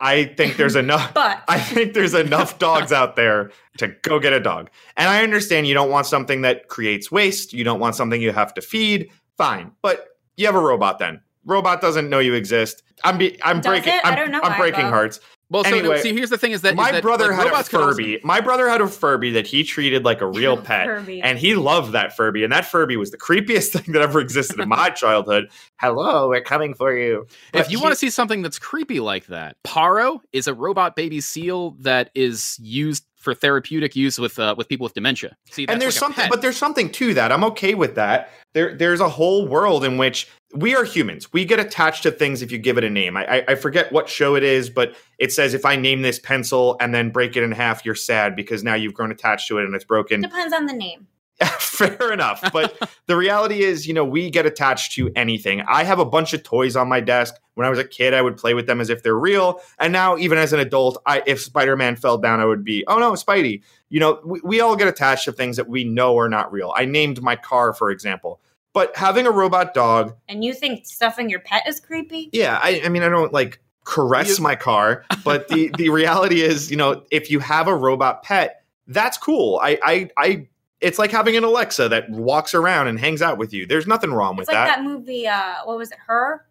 [0.06, 1.14] I think there's enough.
[1.16, 4.70] But I think there's enough dogs out there to go get a dog.
[4.98, 7.54] And I understand you don't want something that creates waste.
[7.54, 9.10] You don't want something you have to feed.
[9.38, 9.72] Fine.
[9.82, 11.22] But you have a robot then.
[11.46, 12.84] Robot doesn't know you exist.
[13.04, 14.06] I'm be, I'm Does breaking it?
[14.06, 15.20] I I'm, don't know, I'm breaking hearts.
[15.50, 17.50] Well, so Anyway, see, here's the thing: is that My that, brother like, had a
[17.50, 18.20] robots could also- Furby.
[18.24, 20.88] My brother had a Furby that he treated like a real pet.
[20.88, 21.22] Furby.
[21.22, 22.44] And he loved that Furby.
[22.44, 25.50] And that Furby was the creepiest thing that ever existed in my childhood.
[25.80, 27.28] Hello, we're coming for you.
[27.54, 31.22] if you want to see something that's creepy like that, Paro is a robot baby
[31.22, 35.36] seal that is used for therapeutic use with uh, with people with dementia.
[35.50, 38.76] See, and there's like something but there's something to that i'm okay with that there
[38.76, 41.34] there's a whole world in which we are humans.
[41.34, 43.18] We get attached to things if you give it a name.
[43.18, 46.20] I, I i forget what show it is but it says if i name this
[46.20, 49.58] pencil and then break it in half you're sad because now you've grown attached to
[49.58, 50.22] it and it's broken.
[50.22, 51.08] Depends on the name.
[51.60, 52.42] fair enough.
[52.54, 55.62] But the reality is you know we get attached to anything.
[55.68, 57.36] I have a bunch of toys on my desk.
[57.56, 59.62] When i was a kid i would play with them as if they're real.
[59.78, 63.00] And now even as an adult i if spider-man fell down i would be oh
[63.00, 63.62] no spidey.
[63.90, 66.74] You know we, we all get attached to things that we know are not real.
[66.76, 68.40] I named my car for example
[68.76, 72.30] but having a robot dog And you think stuffing your pet is creepy?
[72.34, 76.42] yeah i, I mean i don't like caress You- my car but the the reality
[76.42, 80.48] is you know if you have a robot pet that's cool i i i
[80.82, 84.12] it's like having an alexa that walks around and hangs out with you there's nothing
[84.12, 84.76] wrong with It's like that.
[84.78, 85.28] that movie.
[85.28, 85.98] Uh, what was it?
[86.06, 86.46] Her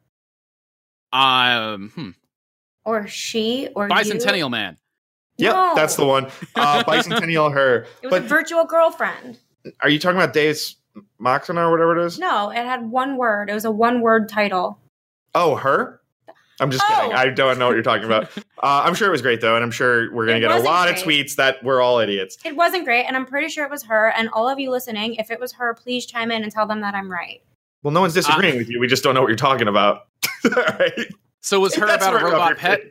[1.12, 2.10] um, hmm.
[2.84, 3.94] or she or you?
[3.94, 4.76] Bicentennial Man.
[5.36, 5.72] yep No.
[5.76, 9.38] that's the one uh bicentennial her It was but a virtual girlfriend.
[9.80, 10.76] are you talking about deus
[11.18, 13.50] Machina or whatever it is No, it had one word.
[13.50, 14.78] It was a one word title.
[15.34, 16.00] oh her
[16.60, 16.94] i'm just Oh.
[16.94, 18.24] kidding i don't know what you're talking about
[18.62, 20.54] uh, i'm sure it was great though and i'm sure we're gonna It get a
[20.54, 23.64] wasn't lot of tweets that we're all idiots It wasn't great, and I'm pretty sure
[23.64, 24.12] it was her.
[24.16, 26.80] And all of you listening, if it was her, please chime in and tell them
[26.82, 27.42] that I'm right.
[27.82, 30.02] well no one's disagreeing with you we just don't know what you're talking about
[30.44, 30.92] Right?
[31.40, 32.82] So was her That's about a robot pet?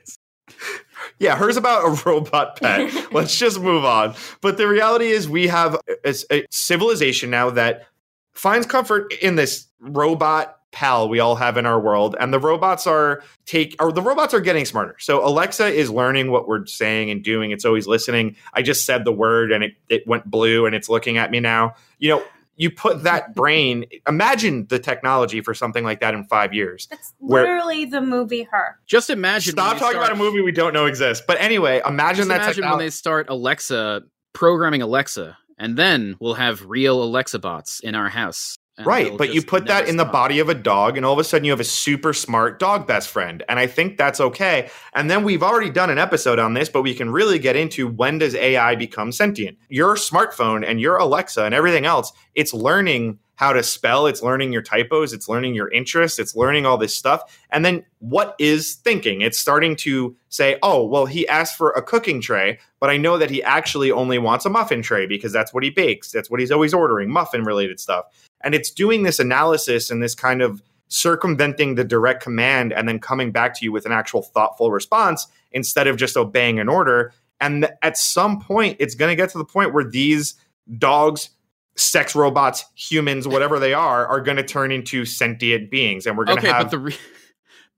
[1.20, 2.92] Yeah, hers about a robot pet.
[3.14, 4.14] Let's just move on.
[4.42, 7.88] But the reality is, we have a, a civilization now that
[8.36, 12.88] finds comfort in this robot pal we all have in our world, and the robots
[12.88, 14.96] are take or the robots are getting smarter.
[15.00, 17.52] So Alexa is learning what we're saying and doing.
[17.52, 18.36] It's always listening.
[18.54, 21.40] I just said the word and it it went blue and it's looking at me
[21.40, 21.76] now.
[22.00, 22.24] You know.
[22.56, 26.86] You put that brain, imagine the technology for something like that in five years.
[26.86, 28.78] That's Where- literally the movie Her.
[28.86, 29.54] Just imagine.
[29.54, 31.24] Stop talking start- about a movie we don't know exists.
[31.28, 32.78] But anyway, imagine Just that imagine technology.
[32.78, 38.10] when they start Alexa programming Alexa, and then we'll have real Alexa bots in our
[38.10, 38.58] house.
[38.84, 41.24] Right, but you put that in the body of a dog, and all of a
[41.24, 43.44] sudden you have a super smart dog best friend.
[43.48, 44.70] And I think that's okay.
[44.94, 47.88] And then we've already done an episode on this, but we can really get into
[47.88, 49.58] when does AI become sentient?
[49.70, 54.54] Your smartphone and your Alexa and everything else, it's learning how to spell, it's learning
[54.54, 57.38] your typos, it's learning your interests, it's learning all this stuff.
[57.50, 59.20] And then what is thinking?
[59.20, 63.18] It's starting to say, oh, well, he asked for a cooking tray, but I know
[63.18, 66.10] that he actually only wants a muffin tray because that's what he bakes.
[66.10, 68.06] That's what he's always ordering, muffin related stuff.
[68.46, 72.98] And it's doing this analysis and this kind of circumventing the direct command and then
[72.98, 77.12] coming back to you with an actual thoughtful response instead of just obeying an order.
[77.42, 80.36] And at some point, it's going to get to the point where these
[80.78, 81.30] dogs,
[81.76, 86.06] sex robots, humans, whatever they are, are going to turn into sentient beings.
[86.06, 86.66] And we're going to Okay, have.
[86.66, 86.98] but the re-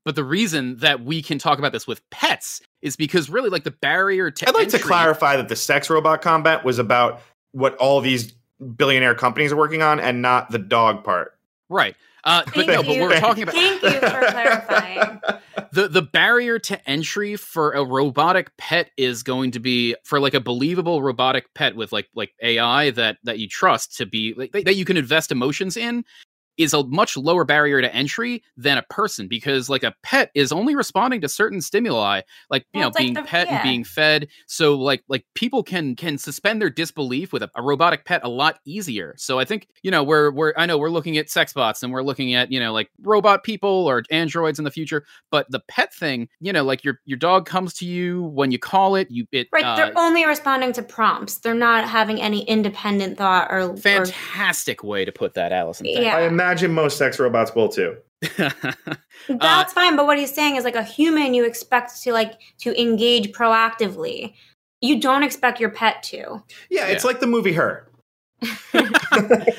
[0.03, 3.63] but the reason that we can talk about this with pets is because really, like
[3.63, 7.21] the barrier to I'd like to clarify that the sex robot combat was about
[7.53, 8.33] what all these
[8.77, 11.37] billionaire companies are working on and not the dog part.
[11.69, 11.95] Right.
[12.25, 13.01] Uh, but Thank no, but you.
[13.01, 15.21] we're talking about Thank you for clarifying.
[15.71, 20.33] the the barrier to entry for a robotic pet is going to be for like
[20.33, 24.51] a believable robotic pet with like like AI that that you trust to be like,
[24.51, 26.03] that you can invest emotions in
[26.57, 30.51] is a much lower barrier to entry than a person because like a pet is
[30.51, 33.61] only responding to certain stimuli like you Well, know it's like being the- pet and
[33.63, 38.05] being fed so like like people can can suspend their disbelief with a, a robotic
[38.05, 41.17] pet a lot easier so i think you know we're we're i know we're looking
[41.17, 44.65] at sex bots and we're looking at you know like robot people or androids in
[44.65, 48.23] the future but the pet thing you know like your your dog comes to you
[48.23, 51.37] when you call it you it Right, uh, they're only responding to prompts.
[51.37, 53.59] They're not having any independent thought or.
[53.61, 56.27] or fantastic way to put that allison Thank Yeah.
[56.45, 57.97] I imagine most sex robots will too.
[58.21, 58.29] you.
[58.37, 62.39] That's uh, fine, but what he's saying is like a human, you expect to like
[62.59, 64.33] to engage proactively.
[64.81, 66.43] You don't expect your pet to.
[66.69, 67.07] Yeah, it's Yeah.
[67.07, 67.89] like the movie Her.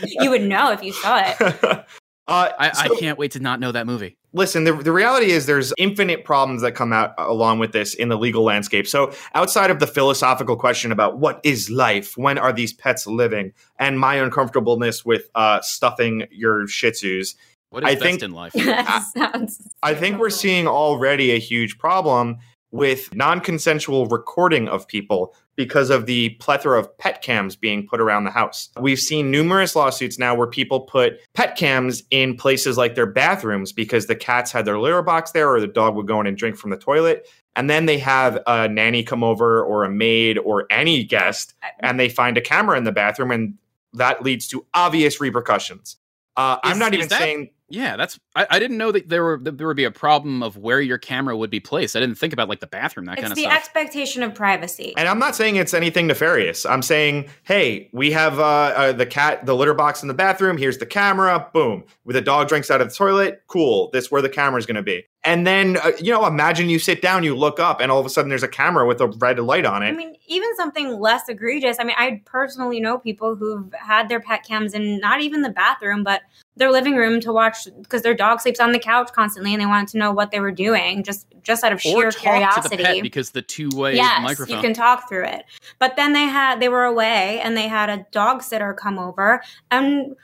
[0.05, 1.85] You would know if you saw it.
[2.29, 4.17] uh, I, so- I can't wait to not know that movie.
[4.33, 8.11] Listen the, the reality is there's infinite problems that come out along with this in
[8.11, 8.87] the legal landscape.
[8.87, 13.53] So outside of the philosophical question about what is life when are these pets living
[13.79, 17.35] and my uncomfortableness with uh, stuffing your shih tzus
[17.71, 18.53] what is I best think- in life?
[18.55, 19.61] That sounds.
[19.83, 22.37] i think we're seeing already a huge problem
[22.73, 28.25] with non-consensual recording of people because of the plethora of pet cams being put around
[28.25, 28.69] the house.
[28.79, 33.73] We've seen numerous lawsuits now where people put pet cams in places like their bathrooms
[33.73, 36.37] because the cats had their litter box there or the dog would go in and
[36.37, 37.29] drink from the toilet.
[37.55, 41.99] And then they have a nanny come over or a maid or any guest and
[41.99, 43.55] they find a camera in the bathroom and
[43.95, 45.97] that leads to obvious repercussions.
[46.37, 48.19] Uh, I'm not even that- saying Yeah, that's.
[48.37, 50.81] I, I didn't know that there were that there would be a problem of where
[50.81, 51.97] your camera would be placed.
[51.97, 54.95] I didn't think about like the bathroom, that It's kind of the expectation of privacy.
[54.97, 56.65] And I'm not saying it's anything nefarious.
[56.65, 60.59] I'm saying, hey, we have uh, uh, the cat, the litter box in the bathroom.
[60.59, 61.49] Here's the camera.
[61.53, 61.85] Boom.
[62.05, 63.43] With the dog drinks out of the toilet.
[63.49, 63.91] Cool.
[63.93, 65.05] This where the camera's going to be.
[65.25, 68.07] And then, uh, you know, imagine you sit down, you look up, and all of
[68.07, 69.89] a sudden there's a camera with a red light on it.
[69.89, 71.79] I mean, even something less egregious.
[71.81, 75.51] I mean, I personally know people who've had their pet cams in not even the
[75.51, 76.23] bathroom, but
[76.57, 79.67] their living room to watch because their dog sleeps on the couch constantly, and they
[79.67, 82.77] wanted to know what they were doing just just out of sheer curiosity.
[82.77, 84.57] to the pet because the two way yes, microphone.
[84.57, 85.45] you can talk through it.
[85.79, 89.43] But then they had they were away and they had a dog sitter come over
[89.71, 90.17] and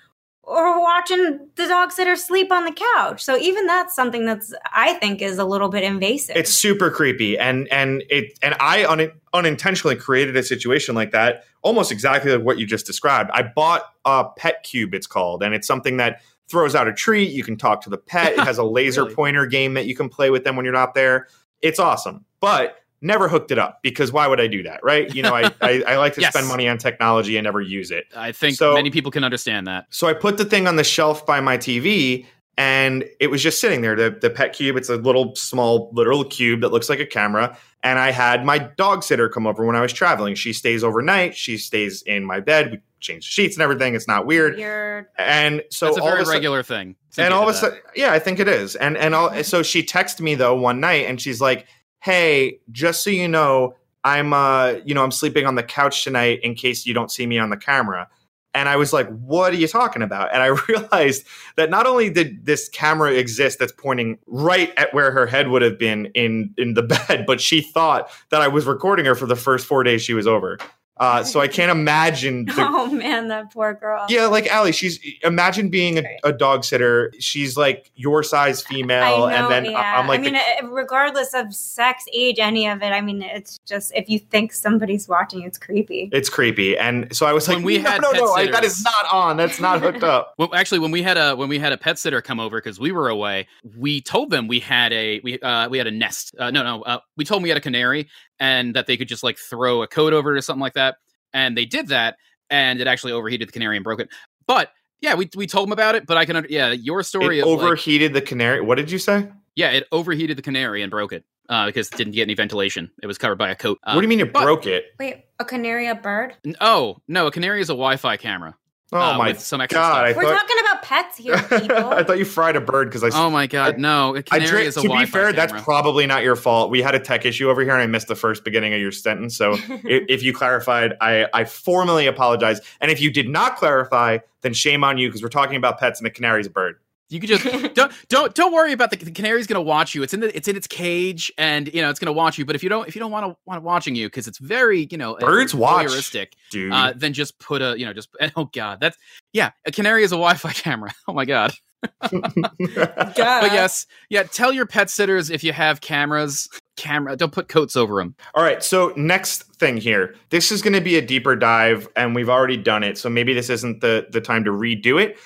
[0.44, 3.22] or watching the dog sitter sleep on the couch.
[3.22, 6.36] So even that's something that's I think is a little bit invasive.
[6.36, 11.44] It's super creepy, and and it and I un, unintentionally created a situation like that,
[11.62, 13.30] almost exactly like what you just described.
[13.32, 17.30] I bought a Petcube, it's called, and it's something that throws out a treat.
[17.30, 18.32] You can talk to the pet.
[18.32, 19.14] It has a laser Really?
[19.14, 21.28] pointer game that you can play with them when you're not there.
[21.60, 25.12] It's awesome, but never hooked it up because why would I do that, right?
[25.14, 26.32] You know, I I, I like to Yes.
[26.32, 28.06] spend money on technology and never use it.
[28.16, 29.86] I think So- many people can understand that.
[29.90, 32.26] So I put the thing on the shelf by my TV
[32.58, 33.96] and it was just sitting there.
[33.96, 37.56] The, the Petcube, it's a little small literal cube that looks like a camera.
[37.82, 40.34] And I had my dog sitter come over when I was traveling.
[40.34, 41.34] She stays overnight.
[41.34, 42.70] She stays in my bed.
[42.70, 43.94] We change the sheets and everything.
[43.94, 44.56] It's not weird.
[44.56, 45.06] Weird.
[45.18, 46.94] And so That's a all very of a sudden, regular thing.
[47.16, 48.76] and all of a sudden, yeah, I think it is.
[48.76, 51.66] And and all, so she texted me though one night, and she's like,
[52.02, 56.40] "Hey, just so you know, I'm uh, you know, I'm sleeping on the couch tonight
[56.42, 58.08] in case you don't see me on the camera."
[58.54, 62.10] And I was like, "What are you talking about?" And I realized that not only
[62.10, 66.54] did this camera exist that's pointing right at where her head would have been in
[66.58, 69.82] in the bed, but she thought that I was recording her for the first four
[69.82, 70.58] days she was over.
[71.02, 74.06] Uh, so I can't imagine the Oh man, that poor girl.
[74.08, 77.12] yeah, like Allie, she's imagine being a, a dog sitter.
[77.18, 79.78] She's like your size female, I know, and then yeah.
[79.78, 82.92] I- I'm like, I mean, the- uh, regardless of sex, age, any of it.
[82.92, 86.08] I mean, it's just if you think somebody's watching, it's creepy.
[86.12, 86.78] it's creepy.
[86.78, 88.78] And so I was When like, we no, had no, pet no, I, that sitters-
[88.78, 89.36] is not on.
[89.36, 90.34] That's not hooked up.
[90.38, 92.78] Well, actually, when we had a when we had a pet sitter come over because
[92.80, 96.34] we were away, we told them we had a we uh, we had a nest.
[96.38, 98.08] Uh, no, no, uh, we told them we had a canary
[98.42, 100.96] and that they could just like throw a coat over it or something like that.
[101.32, 102.16] And they did that,
[102.50, 104.08] and it actually overheated the canary and broke it.
[104.48, 106.06] But yeah, we we told them about it.
[106.06, 108.60] But I can yeah, your story It of like- overheated the canary.
[108.60, 109.28] What did you say?
[109.54, 112.90] yeah, it overheated the canary and broke it uh, because it didn't get any ventilation.
[113.02, 113.78] It was covered by a coat.
[113.84, 114.86] Uh, what do you mean it but- broke it?
[114.98, 116.34] Wait, a canary, a bird?
[116.44, 118.56] n- Oh no, a canary is a Wi-Fi camera.
[118.94, 120.04] Oh uh, my with some extra god!
[120.04, 120.22] I stuff.
[120.22, 121.90] We're thought talking about pets here, people.
[121.90, 123.06] I thought you fried a bird because I.
[123.06, 124.14] s- Oh my god, no!
[124.14, 126.70] A I canary drank, is a to be Wi-Fi fair, that's probably not your fault.
[126.70, 128.92] We had a tech issue over here, and I missed the first beginning of your
[128.92, 129.36] sentence.
[129.36, 129.64] So, if,
[130.08, 132.60] if you clarified, I, I formally apologize.
[132.80, 135.98] And if you did not clarify, then shame on you because we're talking about pets,
[135.98, 136.76] and a canary's a bird.
[137.12, 137.44] You could just
[137.74, 140.02] don't don't don't worry about the, the canary's going to watch you.
[140.02, 142.44] It's in the it's in its cage, and you know it's going to watch you.
[142.44, 144.38] But if you don't if you don't want to want it watching you because it's
[144.38, 146.10] very you know Birds watch,
[146.50, 146.72] dude.
[146.72, 148.96] uh, then just put a you know just oh god that's
[149.32, 150.92] yeah a canary is a Wi-Fi camera.
[151.06, 151.52] Oh my god.
[152.00, 152.20] Duh.
[152.60, 154.22] But yes, yeah.
[154.22, 157.16] Tell your pet sitters if you have cameras, camera.
[157.16, 158.14] Don't put coats over them.
[158.34, 160.14] All right, so next thing here.
[160.30, 163.34] This is going to be a deeper dive, and we've already done it, so maybe
[163.34, 165.18] this isn't the the time to redo it.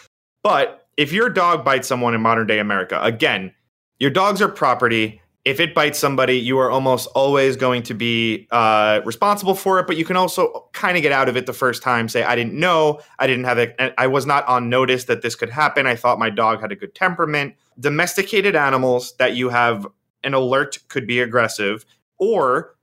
[0.42, 3.52] But if your dog bites someone in modern day America, again,
[3.98, 5.20] your dogs are property.
[5.44, 9.86] If it bites somebody, you are almost always going to be uh, responsible for it.
[9.86, 12.08] But you can also kind of get out of it the first time.
[12.08, 15.36] Say, I didn't know, I didn't have it, I was not on notice that this
[15.36, 15.86] could happen.
[15.86, 17.54] I thought my dog had a good temperament.
[17.78, 19.86] Domesticated animals that you have
[20.24, 21.84] an alert could be aggressive,
[22.18, 22.74] or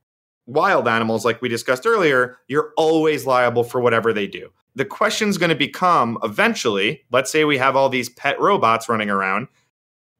[0.45, 4.49] wild animals, like we discussed earlier, you're always liable for whatever they do.
[4.75, 9.09] The question's going to become eventually, let's say we have all these pet robots running
[9.09, 9.47] around.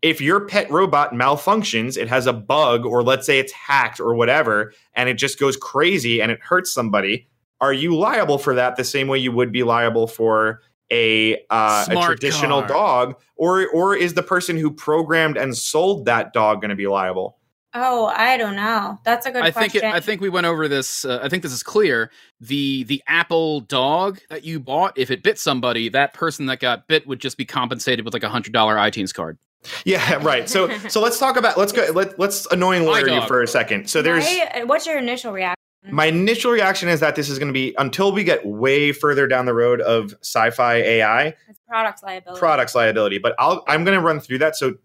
[0.02, 4.14] If your pet robot malfunctions, it has a bug, or let's say it's hacked or
[4.14, 7.28] whatever, and it just goes crazy and it hurts somebody,
[7.62, 10.62] are you liable for that the same way you would be liable for
[10.92, 12.68] a uh, a traditional car.
[12.68, 16.88] dog, or or is the person who programmed and sold that dog going to be
[16.88, 17.38] liable?
[17.74, 19.00] Oh, I don't know.
[19.04, 21.06] That's a good I think it, I think we went over this.
[21.06, 22.12] Uh, I think this is clear.
[22.42, 26.88] The the Apple dog that you bought, if it bit somebody, that person that got
[26.88, 29.38] bit would just be compensated with like a hundred dollar iTunes card.
[29.86, 30.50] Yeah, right.
[30.50, 33.90] So so let's talk about let's go let, let's annoying lawyer you for a second.
[33.90, 34.68] So there's Right?
[34.68, 35.56] What's your initial reaction?
[35.92, 39.28] my initial reaction is that this is going to be until we get way further
[39.28, 42.40] down the road of sci-fi AI It's products liability.
[42.40, 43.18] products liability.
[43.18, 44.56] But I'll I'm going to run through that.
[44.56, 44.76] So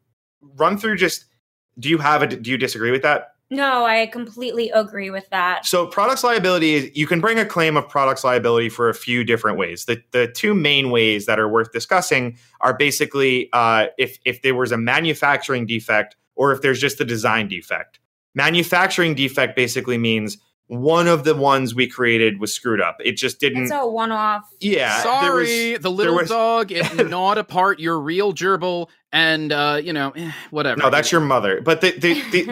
[0.43, 1.27] run through just
[1.79, 3.35] do you have a do you disagree with that?
[3.51, 5.65] No, I completely agree with that.
[5.65, 9.25] So products liability is you can bring a claim of products liability for a few
[9.25, 9.87] different ways.
[9.87, 14.55] The the two main ways that are worth discussing are basically uh, if if there
[14.55, 18.01] was a manufacturing defect or if there's just a design defect.
[18.35, 20.37] Manufacturing defect basically means
[20.69, 22.99] one of the ones we created was screwed up.
[23.05, 23.65] It just didn't.
[23.65, 24.49] It's a one-off.
[24.61, 29.51] yeah, there was- Sorry, the little was- dog it gnawed apart your real gerbil, and
[29.51, 30.81] uh, you know, eh, whatever.
[30.81, 31.61] No, that's your mother.
[31.63, 32.43] But the, the, the,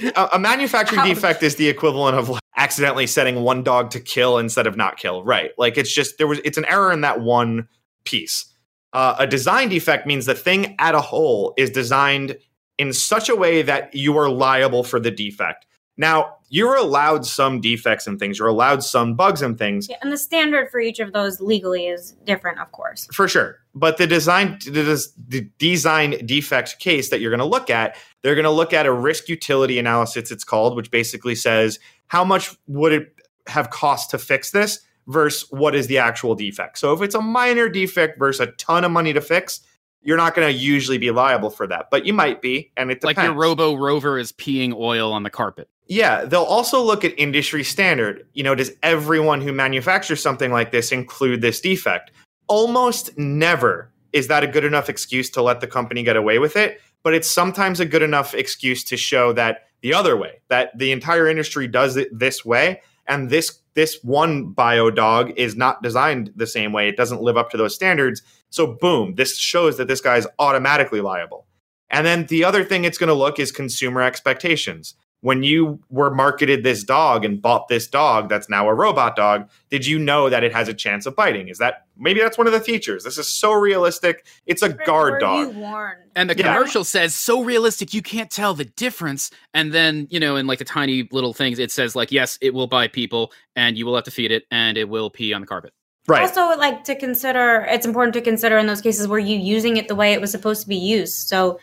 [0.00, 1.08] the a, a manufacturing Ouch.
[1.08, 4.96] defect is the equivalent of like, accidentally setting one dog to kill instead of not
[4.96, 5.24] kill.
[5.24, 5.50] Right?
[5.58, 7.68] Like it's just there was it's an error in that one
[8.04, 8.44] piece.
[8.92, 12.38] Uh, a design defect means the thing at a whole is designed
[12.78, 15.66] in such a way that you are liable for the defect.
[15.98, 18.38] Now, you're allowed some defects and things.
[18.38, 19.88] You're allowed some bugs and things.
[19.90, 23.06] Yeah, and the standard for each of those legally is different, of course.
[23.12, 23.58] For sure.
[23.74, 28.44] But the design the, design defect case that you're going to look at, they're going
[28.44, 32.92] to look at a risk utility analysis it's called, which basically says how much would
[32.92, 33.14] it
[33.48, 36.78] have cost to fix this versus what is the actual defect.
[36.78, 39.60] So if it's a minor defect versus a ton of money to fix,
[40.02, 43.02] you're not going to usually be liable for that, but you might be, and it
[43.02, 45.68] like your Robo Rover is peeing oil on the carpet.
[45.86, 48.26] Yeah, they'll also look at industry standard.
[48.34, 52.10] You know, does everyone who manufactures something like this include this defect?
[52.46, 56.56] Almost never is that a good enough excuse to let the company get away with
[56.56, 60.76] it, but it's sometimes a good enough excuse to show that the other way, that
[60.76, 65.82] the entire industry does it this way and this this one bio dog is not
[65.82, 66.88] designed the same way.
[66.88, 68.22] It doesn't live up to those standards.
[68.50, 71.46] So boom, this shows that this guy's automatically liable.
[71.90, 76.14] And then the other thing it's going to look is consumer expectations when you were
[76.14, 80.30] marketed this dog and bought this dog that's now a robot dog, did you know
[80.30, 81.48] that it has a chance of biting?
[81.48, 83.02] Is that maybe that's one of the features?
[83.02, 84.26] This is so realistic.
[84.46, 85.54] It's a guard Were dog.
[85.54, 86.02] You warned.
[86.14, 86.54] And the Yeah.
[86.54, 89.30] commercial says so realistic you can't tell the difference.
[89.52, 92.54] And then, you know, in like the tiny little things, it says like, yes, it
[92.54, 95.40] will bite people and you will have to feed it and it will pee on
[95.40, 95.72] the carpet.
[96.08, 96.22] Right.
[96.22, 99.88] Also, like to consider, it's important to consider in those cases where you using it
[99.88, 101.28] the way it was supposed to be used.
[101.28, 101.60] So,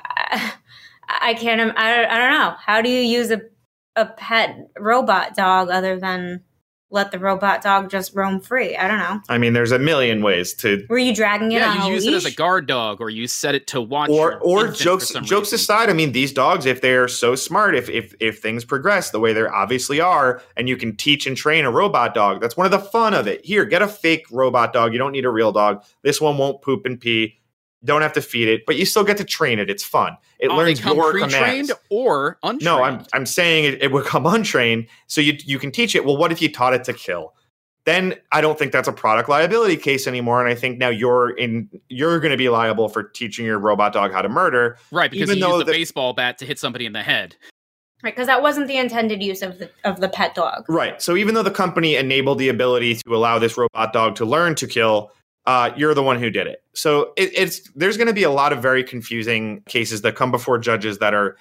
[0.00, 0.52] I,
[1.08, 1.72] I can't.
[1.76, 2.54] I, I don't know.
[2.58, 3.40] How do you use a
[3.96, 6.42] a pet robot dog other than
[6.90, 8.76] let the robot dog just roam free?
[8.76, 9.20] I don't know.
[9.28, 11.94] I mean, there's a million ways to Were you dragging it on Yeah, a you
[11.94, 15.10] use it as a guard dog or you set it to watch or or jokes
[15.12, 15.54] jokes reason.
[15.56, 19.20] aside, I mean, these dogs, if they're so smart, if if if things progress the
[19.20, 22.66] way they obviously are, and you can teach and train a robot dog, that's one
[22.66, 23.44] of the fun of it.
[23.44, 24.92] Here, get a fake robot dog.
[24.92, 25.84] You don't need a real dog.
[26.02, 27.38] This one won't poop and pee.
[27.86, 29.70] Don't have to feed it, but you still get to train it.
[29.70, 30.16] It's fun.
[30.38, 31.72] It Oh, learns they come pre-trained commands.
[31.88, 32.62] or untrained.
[32.64, 36.04] No, I'm I'm saying it, it would come untrained, so you you can teach it.
[36.04, 37.32] Well, what if you taught it to kill?
[37.84, 41.30] Then I don't think that's a product liability case anymore, and I think now you're
[41.30, 44.76] in you're going to be liable for teaching your robot dog how to murder.
[44.90, 47.36] right because even you used a the- baseball bat to hit somebody in the head.
[48.02, 50.66] Right, because that wasn't the intended use of the of the pet dog.
[50.68, 51.00] Right.
[51.00, 54.54] So even though the company enabled the ability to allow this robot dog to learn
[54.56, 55.12] to kill,
[55.46, 56.62] uh, you're the one who did it.
[56.74, 60.30] So it, it's there's going to be a lot of very confusing cases that come
[60.30, 61.36] before judges that are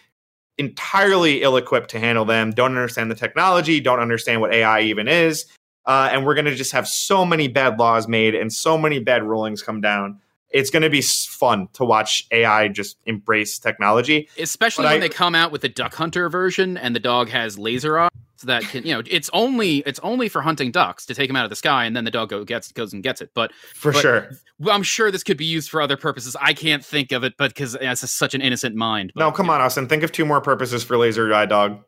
[0.58, 2.52] entirely ill-equipped to handle them.
[2.52, 3.80] Don't understand the technology.
[3.80, 5.46] Don't understand what AI even is.
[5.86, 9.00] Uh, and we're going to just have so many bad laws made and so many
[9.00, 10.20] bad rulings come down.
[10.50, 14.30] It's going to be fun to watch AI just embrace technology.
[14.40, 17.30] Especially But when I- they come out with the Duck Hunter version and the dog
[17.30, 18.10] has laser eyes
[18.44, 21.44] that can, you know, it's only it's only for hunting ducks to take them out
[21.46, 23.32] of the sky and then the dog go gets goes and gets it.
[23.34, 24.30] But For But- sure.
[24.70, 26.36] I'm sure this could be used for other purposes.
[26.40, 29.12] I can't think of it, but because it's such an innocent mind.
[29.16, 29.88] No, But, come on, Austin.
[29.88, 31.80] Think of two more purposes for laser eye dog.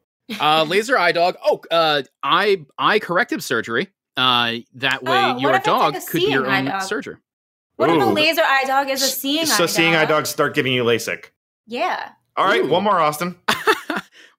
[0.41, 1.35] Uh, laser eye dog.
[1.45, 3.87] Oh, uh, eye eye corrective surgery.
[4.17, 6.81] Uh, that way Oh, your if it's like dog could be your eye own dog?
[6.81, 7.15] surgery.
[7.77, 9.55] What if a laser eye dog is a seeing eye dog?
[9.57, 10.01] so eye seeing dog?
[10.01, 11.25] eye dogs start giving you LASIK.
[11.67, 12.09] Yeah.
[12.35, 12.67] All right, Ooh.
[12.67, 13.35] one more, Austin.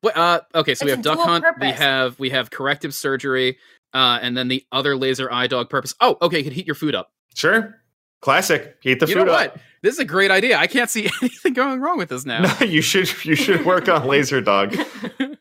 [0.03, 1.44] Well, uh, okay, so we have duck dual hunt.
[1.61, 3.59] We have we have corrective surgery,
[3.92, 5.94] uh, and then the other laser eye dog purpose.
[6.01, 7.12] Oh, okay, could heat your food up.
[7.34, 7.74] Sure.
[8.20, 8.76] Classic.
[8.80, 9.53] Heat the you food know up.
[9.53, 9.62] what?
[9.82, 10.59] This is a great idea.
[10.59, 12.42] I can't see anything going wrong with this now.
[12.42, 14.76] No, you should you should work on laser dog.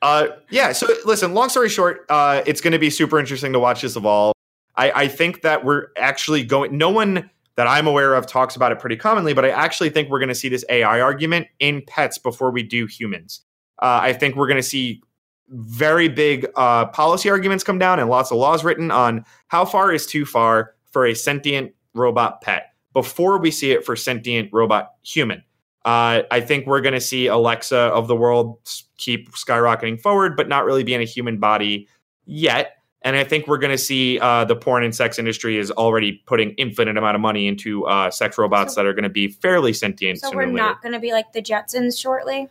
[0.03, 0.71] Uh, yeah.
[0.73, 1.33] So listen.
[1.33, 4.35] Long story short, uh, it's going to be super interesting to watch this evolve.
[4.75, 6.77] I, I think that we're actually going.
[6.77, 10.09] No one that I'm aware of talks about it pretty commonly, but I actually think
[10.09, 13.41] we're going to see this AI argument in pets before we do humans.
[13.79, 15.01] Uh, I think we're going to see
[15.49, 19.91] very big uh, policy arguments come down and lots of laws written on how far
[19.93, 24.93] is too far for a sentient robot pet before we see it for sentient robot
[25.03, 25.43] human.
[25.85, 28.59] Uh, I think we're going to see Alexa of the world
[28.97, 31.87] keep skyrocketing forward, but not really be in a human body
[32.25, 32.73] yet.
[33.03, 36.23] And I think we're going to see uh, the porn and sex industry is already
[36.25, 39.29] putting infinite amount of money into uh, sex robots So- that are going to be
[39.29, 40.19] fairly sentient.
[40.19, 42.49] So we're not going to be like the Jetsons shortly.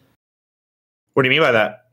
[1.17, 1.87] What do you mean by that?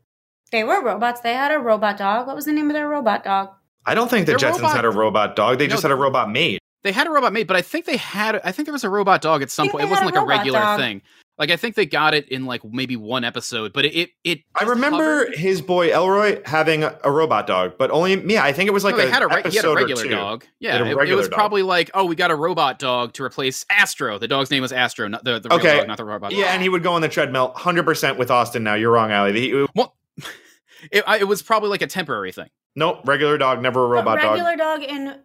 [0.52, 1.22] They were robots.
[1.22, 2.28] They had a robot dog.
[2.28, 3.52] What was the name of their robot dog?
[3.86, 5.60] I don't think the They're Jetsons robot- had a robot dog.
[5.60, 6.60] They No, just had a robot maid.
[6.84, 8.42] They had a robot made, but I think they had.
[8.44, 9.86] I think there was a robot dog at some point.
[9.86, 10.78] It wasn't had like a a regular dog.
[10.78, 11.02] thing.
[11.40, 14.10] Like I think they got it in like maybe one episode, but it it.
[14.24, 15.36] it I remember hovered.
[15.36, 18.44] his boy Elroy having a, a robot dog, but only yeah.
[18.44, 20.08] I think it was like No, they a had a, re- he had a regular
[20.08, 20.46] dog.
[20.60, 21.36] Yeah, a it, it was dog.
[21.36, 24.20] probably like, oh, we got a robot dog to replace Astro.
[24.20, 25.78] The dog's name was Astro, not the, the real Okay.
[25.78, 26.34] dog, not the robot.
[26.34, 26.54] Yeah, dog.
[26.54, 28.64] and he would go on the treadmill, hundred percent with Austin.
[28.64, 29.34] Now you're wrong, Allie.
[29.40, 29.66] He-
[30.92, 32.50] It, I- it was probably like a temporary thing.
[32.76, 34.32] nope, regular dog, never a robot but dog.
[34.34, 34.84] regular dog.
[34.84, 35.16] in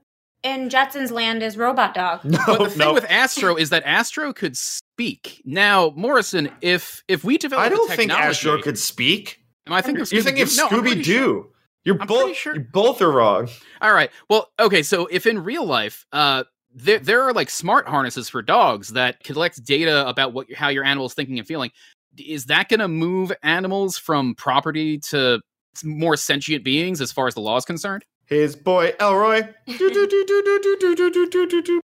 [0.45, 2.21] in Jetsons land is robot dog.
[2.25, 2.95] No, But the thing no.
[2.95, 4.57] with Astro is that Astro could
[4.99, 5.43] speak.
[5.45, 9.41] Now, Morrison, if if we develop, I don't think Astro could speak.
[9.67, 10.57] Am I thinking You're thinking of?
[10.57, 11.47] No, Scooby pretty sure.
[11.85, 13.49] You're I'm both sure- you both are wrong.
[13.81, 14.11] All right.
[14.29, 14.83] Well, okay.
[14.83, 16.45] So if in real life, uh,
[16.75, 20.85] there there are like smart harnesses for dogs that collect data about what how your
[20.85, 21.71] animal is thinking and feeling.
[22.19, 25.41] Is that going to move animals from property to
[25.85, 28.05] more sentient beings as far as the law is concerned?
[28.29, 29.49] his boy Elroy.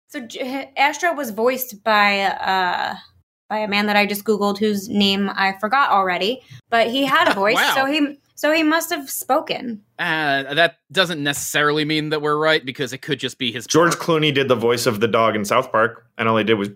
[0.08, 0.28] so
[0.78, 2.96] Astro was voiced by uh,
[3.50, 7.30] by a man that I just googled whose name I forgot already, but he had
[7.30, 7.74] a voice, wow.
[7.76, 9.84] so he so he must have spoken.
[10.00, 13.68] Uh, that doesn't necessarily mean that we're right because it could just be his.
[13.68, 14.02] George part.
[14.02, 16.70] Clooney did the voice of the dog in South Park, and all he did was.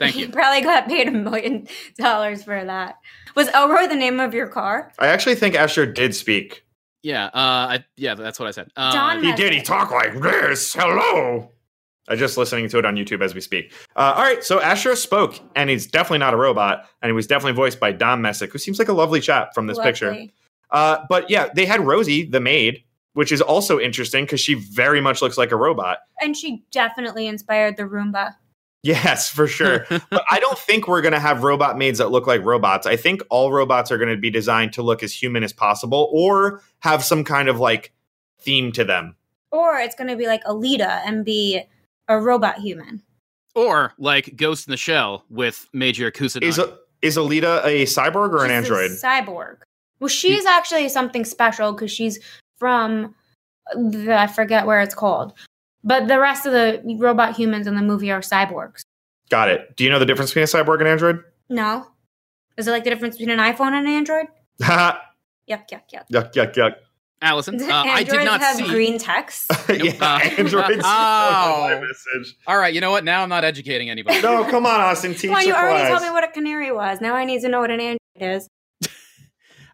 [0.00, 0.26] Thank you.
[0.26, 2.96] He probably got paid a million dollars for that.
[3.36, 4.92] Was Elroy the name of your car?
[4.98, 6.63] I actually think Astro did speak
[7.04, 7.26] yeah.
[7.26, 7.30] Uh.
[7.34, 8.14] I, yeah.
[8.14, 8.70] That's what I said.
[8.76, 9.52] Uh, Don He did.
[9.52, 10.74] He talked like this.
[10.74, 11.50] Hello.
[12.08, 13.72] I'm just listening to it on YouTube as we speak.
[13.96, 17.26] Uh, all right, so Astro spoke, and he's definitely not a robot, and he was
[17.26, 20.26] definitely voiced by Don Messick, who seems like a lovely chap from this picture.
[20.70, 22.84] Uh, but yeah, they had Rosie, the maid,
[23.14, 25.98] which is also interesting because she very much looks like a robot.
[26.20, 28.34] And she definitely inspired the Roomba.
[28.84, 29.86] Yes, for sure.
[30.10, 32.86] but I don't think we're going to have robot maids that look like robots.
[32.86, 36.10] I think all robots are going to be designed to look as human as possible
[36.12, 37.92] or have some kind of like
[38.38, 39.16] theme to them.
[39.50, 41.62] Or it's going to be like Alita and be
[42.08, 43.02] a robot human.
[43.54, 46.42] or like Ghost in the Shell with Major Kusanagi.
[46.42, 46.60] Is
[47.00, 48.90] is Alita a cyborg or an She's a android?
[48.90, 49.56] cyborg.
[50.00, 52.18] Well, she's actually something special because she's
[52.58, 53.14] from
[53.74, 55.32] the, I forget where it's called.
[55.84, 58.80] But the rest of the robot humans in the movie are cyborgs.
[59.30, 59.76] Got it.
[59.76, 61.22] Do you know the difference between a cyborg and android?
[61.48, 61.86] No?
[62.56, 64.26] Is it like the difference between an iPhone and an Android?
[64.62, 64.98] yuck,
[65.50, 66.32] Yuck, yuck, yuck.
[66.32, 66.74] yuck, yuck.
[67.20, 67.60] Allison?
[67.70, 68.46] Uh, I did not see.
[68.46, 68.68] You have see.
[68.68, 69.46] green text.
[69.68, 70.82] yeah, Uh, androids.
[70.84, 71.60] Ow.
[71.68, 72.36] my message.
[72.46, 73.02] All right, you know what?
[73.04, 74.20] Now I'm not educating anybody.
[74.22, 75.12] No, come on, Austin.
[75.14, 75.90] Teach Come on, you already class.
[75.90, 77.00] told me what a canary was.
[77.00, 78.48] Now I need to know what an Android is.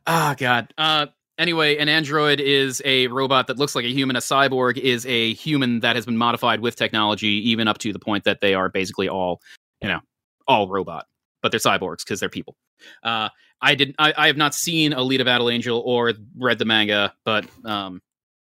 [0.06, 0.72] Ah, God.
[0.78, 1.06] Uh,
[1.40, 4.14] anyway, an android is a robot that looks like a human.
[4.14, 7.98] A cyborg is a human that has been modified with technology, even up to the
[7.98, 9.40] point that they are basically all,
[9.82, 10.00] you know,
[10.46, 11.06] all robot,
[11.42, 12.56] but they're cyborgs because they're people.
[13.02, 13.30] Uh,
[13.62, 13.94] I did.
[13.98, 18.00] I, I have not seen Alita Battle Angel or read the manga, but um,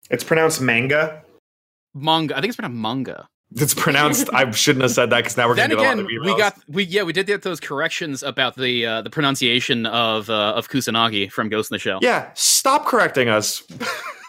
[0.09, 1.23] It's pronounced manga.
[1.93, 2.35] manga.
[2.35, 3.27] I think it's pronounced manga.
[3.55, 4.29] It's pronounced.
[4.33, 6.05] I shouldn't have said that because now we're then going to get a again, lot
[6.05, 6.33] of emails.
[6.33, 10.29] we got we yeah we did get those corrections about the uh, the pronunciation of
[10.29, 11.99] uh, of Kusanagi from Ghost in the Shell.
[12.01, 13.63] Yeah, stop correcting us.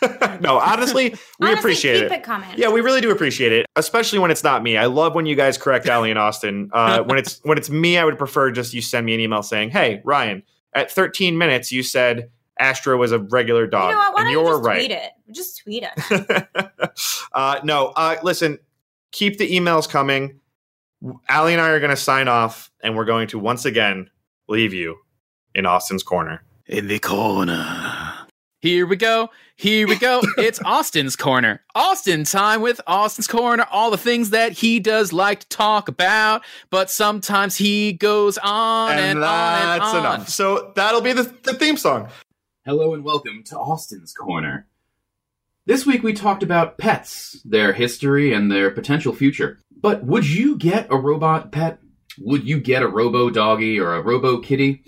[0.40, 2.12] no, honestly, we Honestly, appreciate keep it.
[2.12, 2.48] it coming.
[2.56, 4.76] Yeah, we really do appreciate it, especially when it's not me.
[4.76, 6.70] I love when you guys correct Allie and Austin.
[6.72, 9.42] Uh, when it's when it's me, I would prefer just you send me an email
[9.42, 10.44] saying, "Hey, Ryan,
[10.74, 14.14] at 13 minutes, you said Astro was a regular dog, You know what?
[14.14, 15.10] Why and don't you you just right." tweet it?
[15.32, 16.68] Just tweet it.
[17.32, 18.58] uh, no, uh, listen,
[19.12, 20.40] keep the emails coming.
[21.28, 24.10] Allie and I are going to sign off, and we're going to once again
[24.48, 24.96] leave you
[25.54, 26.42] in Austin's corner.
[26.66, 28.14] In the corner.
[28.60, 29.30] Here we go.
[29.54, 30.20] Here we go.
[30.36, 31.62] it's Austin's corner.
[31.76, 33.64] Austin time with Austin's corner.
[33.70, 38.92] All the things that he does like to talk about, but sometimes he goes on
[38.92, 39.98] and, and on and that's on.
[39.98, 40.28] enough.
[40.28, 42.08] So that'll be the, the theme song.
[42.64, 44.66] Hello and welcome to Austin's Corner.
[45.68, 49.58] This week we talked about pets, their history, and their potential future.
[49.70, 51.78] But would you get a robot pet?
[52.18, 54.82] Would you get a robo doggy or a robo kitty?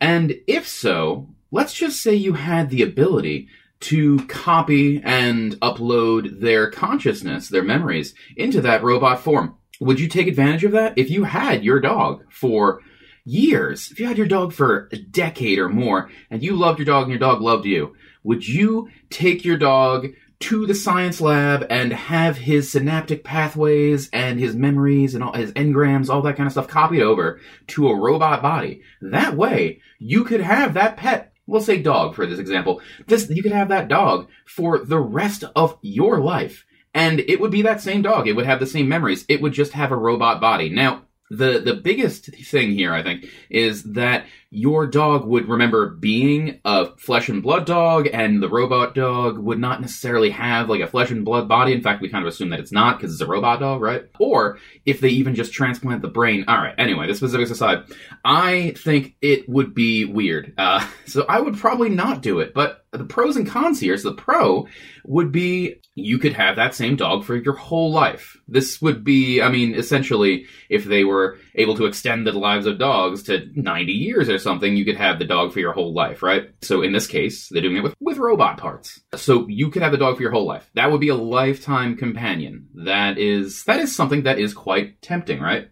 [0.00, 3.46] And if so, let's just say you had the ability
[3.82, 9.54] to copy and upload their consciousness, their memories, into that robot form.
[9.78, 10.98] Would you take advantage of that?
[10.98, 12.80] If you had your dog for
[13.24, 16.86] years, if you had your dog for a decade or more, and you loved your
[16.86, 20.08] dog and your dog loved you, would you take your dog
[20.40, 25.52] to the science lab and have his synaptic pathways and his memories and all his
[25.52, 28.82] engrams, all that kind of stuff copied over to a robot body?
[29.00, 31.32] That way, you could have that pet.
[31.46, 32.80] We'll say dog for this example.
[33.06, 36.64] This you could have that dog for the rest of your life.
[36.94, 38.28] And it would be that same dog.
[38.28, 39.24] It would have the same memories.
[39.28, 40.68] It would just have a robot body.
[40.70, 46.60] Now, the the biggest thing here, I think, is that your dog would remember being
[46.64, 50.86] a flesh and blood dog, and the robot dog would not necessarily have like a
[50.86, 51.72] flesh and blood body.
[51.72, 54.04] In fact, we kind of assume that it's not because it's a robot dog, right?
[54.18, 56.44] Or if they even just transplant the brain.
[56.46, 56.74] All right.
[56.78, 57.84] Anyway, the specifics aside,
[58.24, 60.54] I think it would be weird.
[60.56, 62.54] Uh, so I would probably not do it.
[62.54, 63.98] But the pros and cons here.
[63.98, 64.68] So the pro
[65.04, 68.36] would be you could have that same dog for your whole life.
[68.48, 72.78] This would be, I mean, essentially, if they were able to extend the lives of
[72.78, 76.22] dogs to 90 years or something, you could have the dog for your whole life,
[76.22, 76.50] right?
[76.62, 79.00] So in this case, they're doing it with, with robot parts.
[79.14, 80.68] So you could have the dog for your whole life.
[80.74, 82.68] That would be a lifetime companion.
[82.74, 85.70] That is, that is something that is quite tempting, right?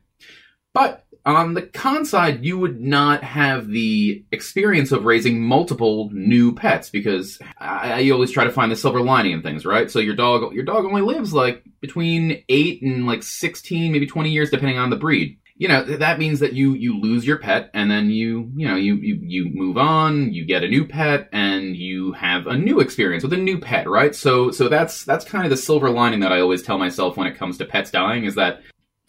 [0.74, 6.54] But on the con side, you would not have the experience of raising multiple new
[6.54, 9.90] pets because I, always try to find the silver lining in things, right?
[9.90, 14.30] So your dog, your dog only lives like between eight and like sixteen, maybe twenty
[14.30, 15.38] years, depending on the breed.
[15.62, 18.74] You know that means that you you lose your pet and then you you know
[18.74, 22.80] you you you move on, you get a new pet and you have a new
[22.80, 24.12] experience with a new pet, right?
[24.12, 27.28] So so that's that's kind of the silver lining that I always tell myself when
[27.28, 28.60] it comes to pets dying is that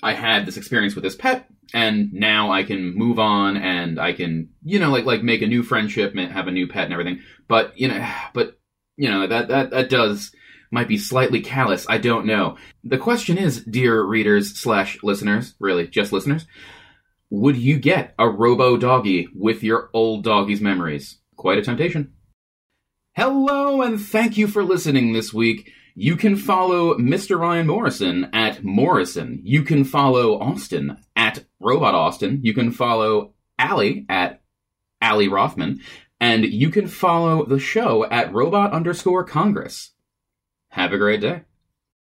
[0.04, 4.14] I had this experience with this pet, and now I can move on and I
[4.14, 6.93] can, you know, like like make a new friendship, ma- have a new pet and
[6.93, 7.22] everything.
[7.47, 8.60] But you know, but
[8.95, 10.32] you know that that that does
[10.74, 11.86] might be slightly callous.
[11.88, 12.57] I don't know.
[12.84, 16.45] The question is, dear readers slash listeners, really just listeners,
[17.30, 21.19] would you get a robo doggy with your old doggy's memories?
[21.36, 22.13] Quite a temptation.
[23.15, 25.71] Hello, and thank you for listening this week.
[25.95, 27.39] You can follow Mr.
[27.39, 29.41] Ryan Morrison at Morrison.
[29.43, 32.39] You can follow Austin at Robot Austin.
[32.41, 34.41] You can follow Allie at
[34.99, 35.82] Allie Rothman.
[36.19, 39.92] And you can follow the show at Robot underscore Congress.
[40.74, 41.43] Have a great day.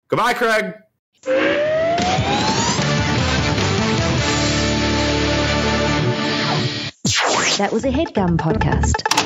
[0.08, 0.76] Goodbye, Craig.
[7.58, 9.21] That was a HeadGum podcast.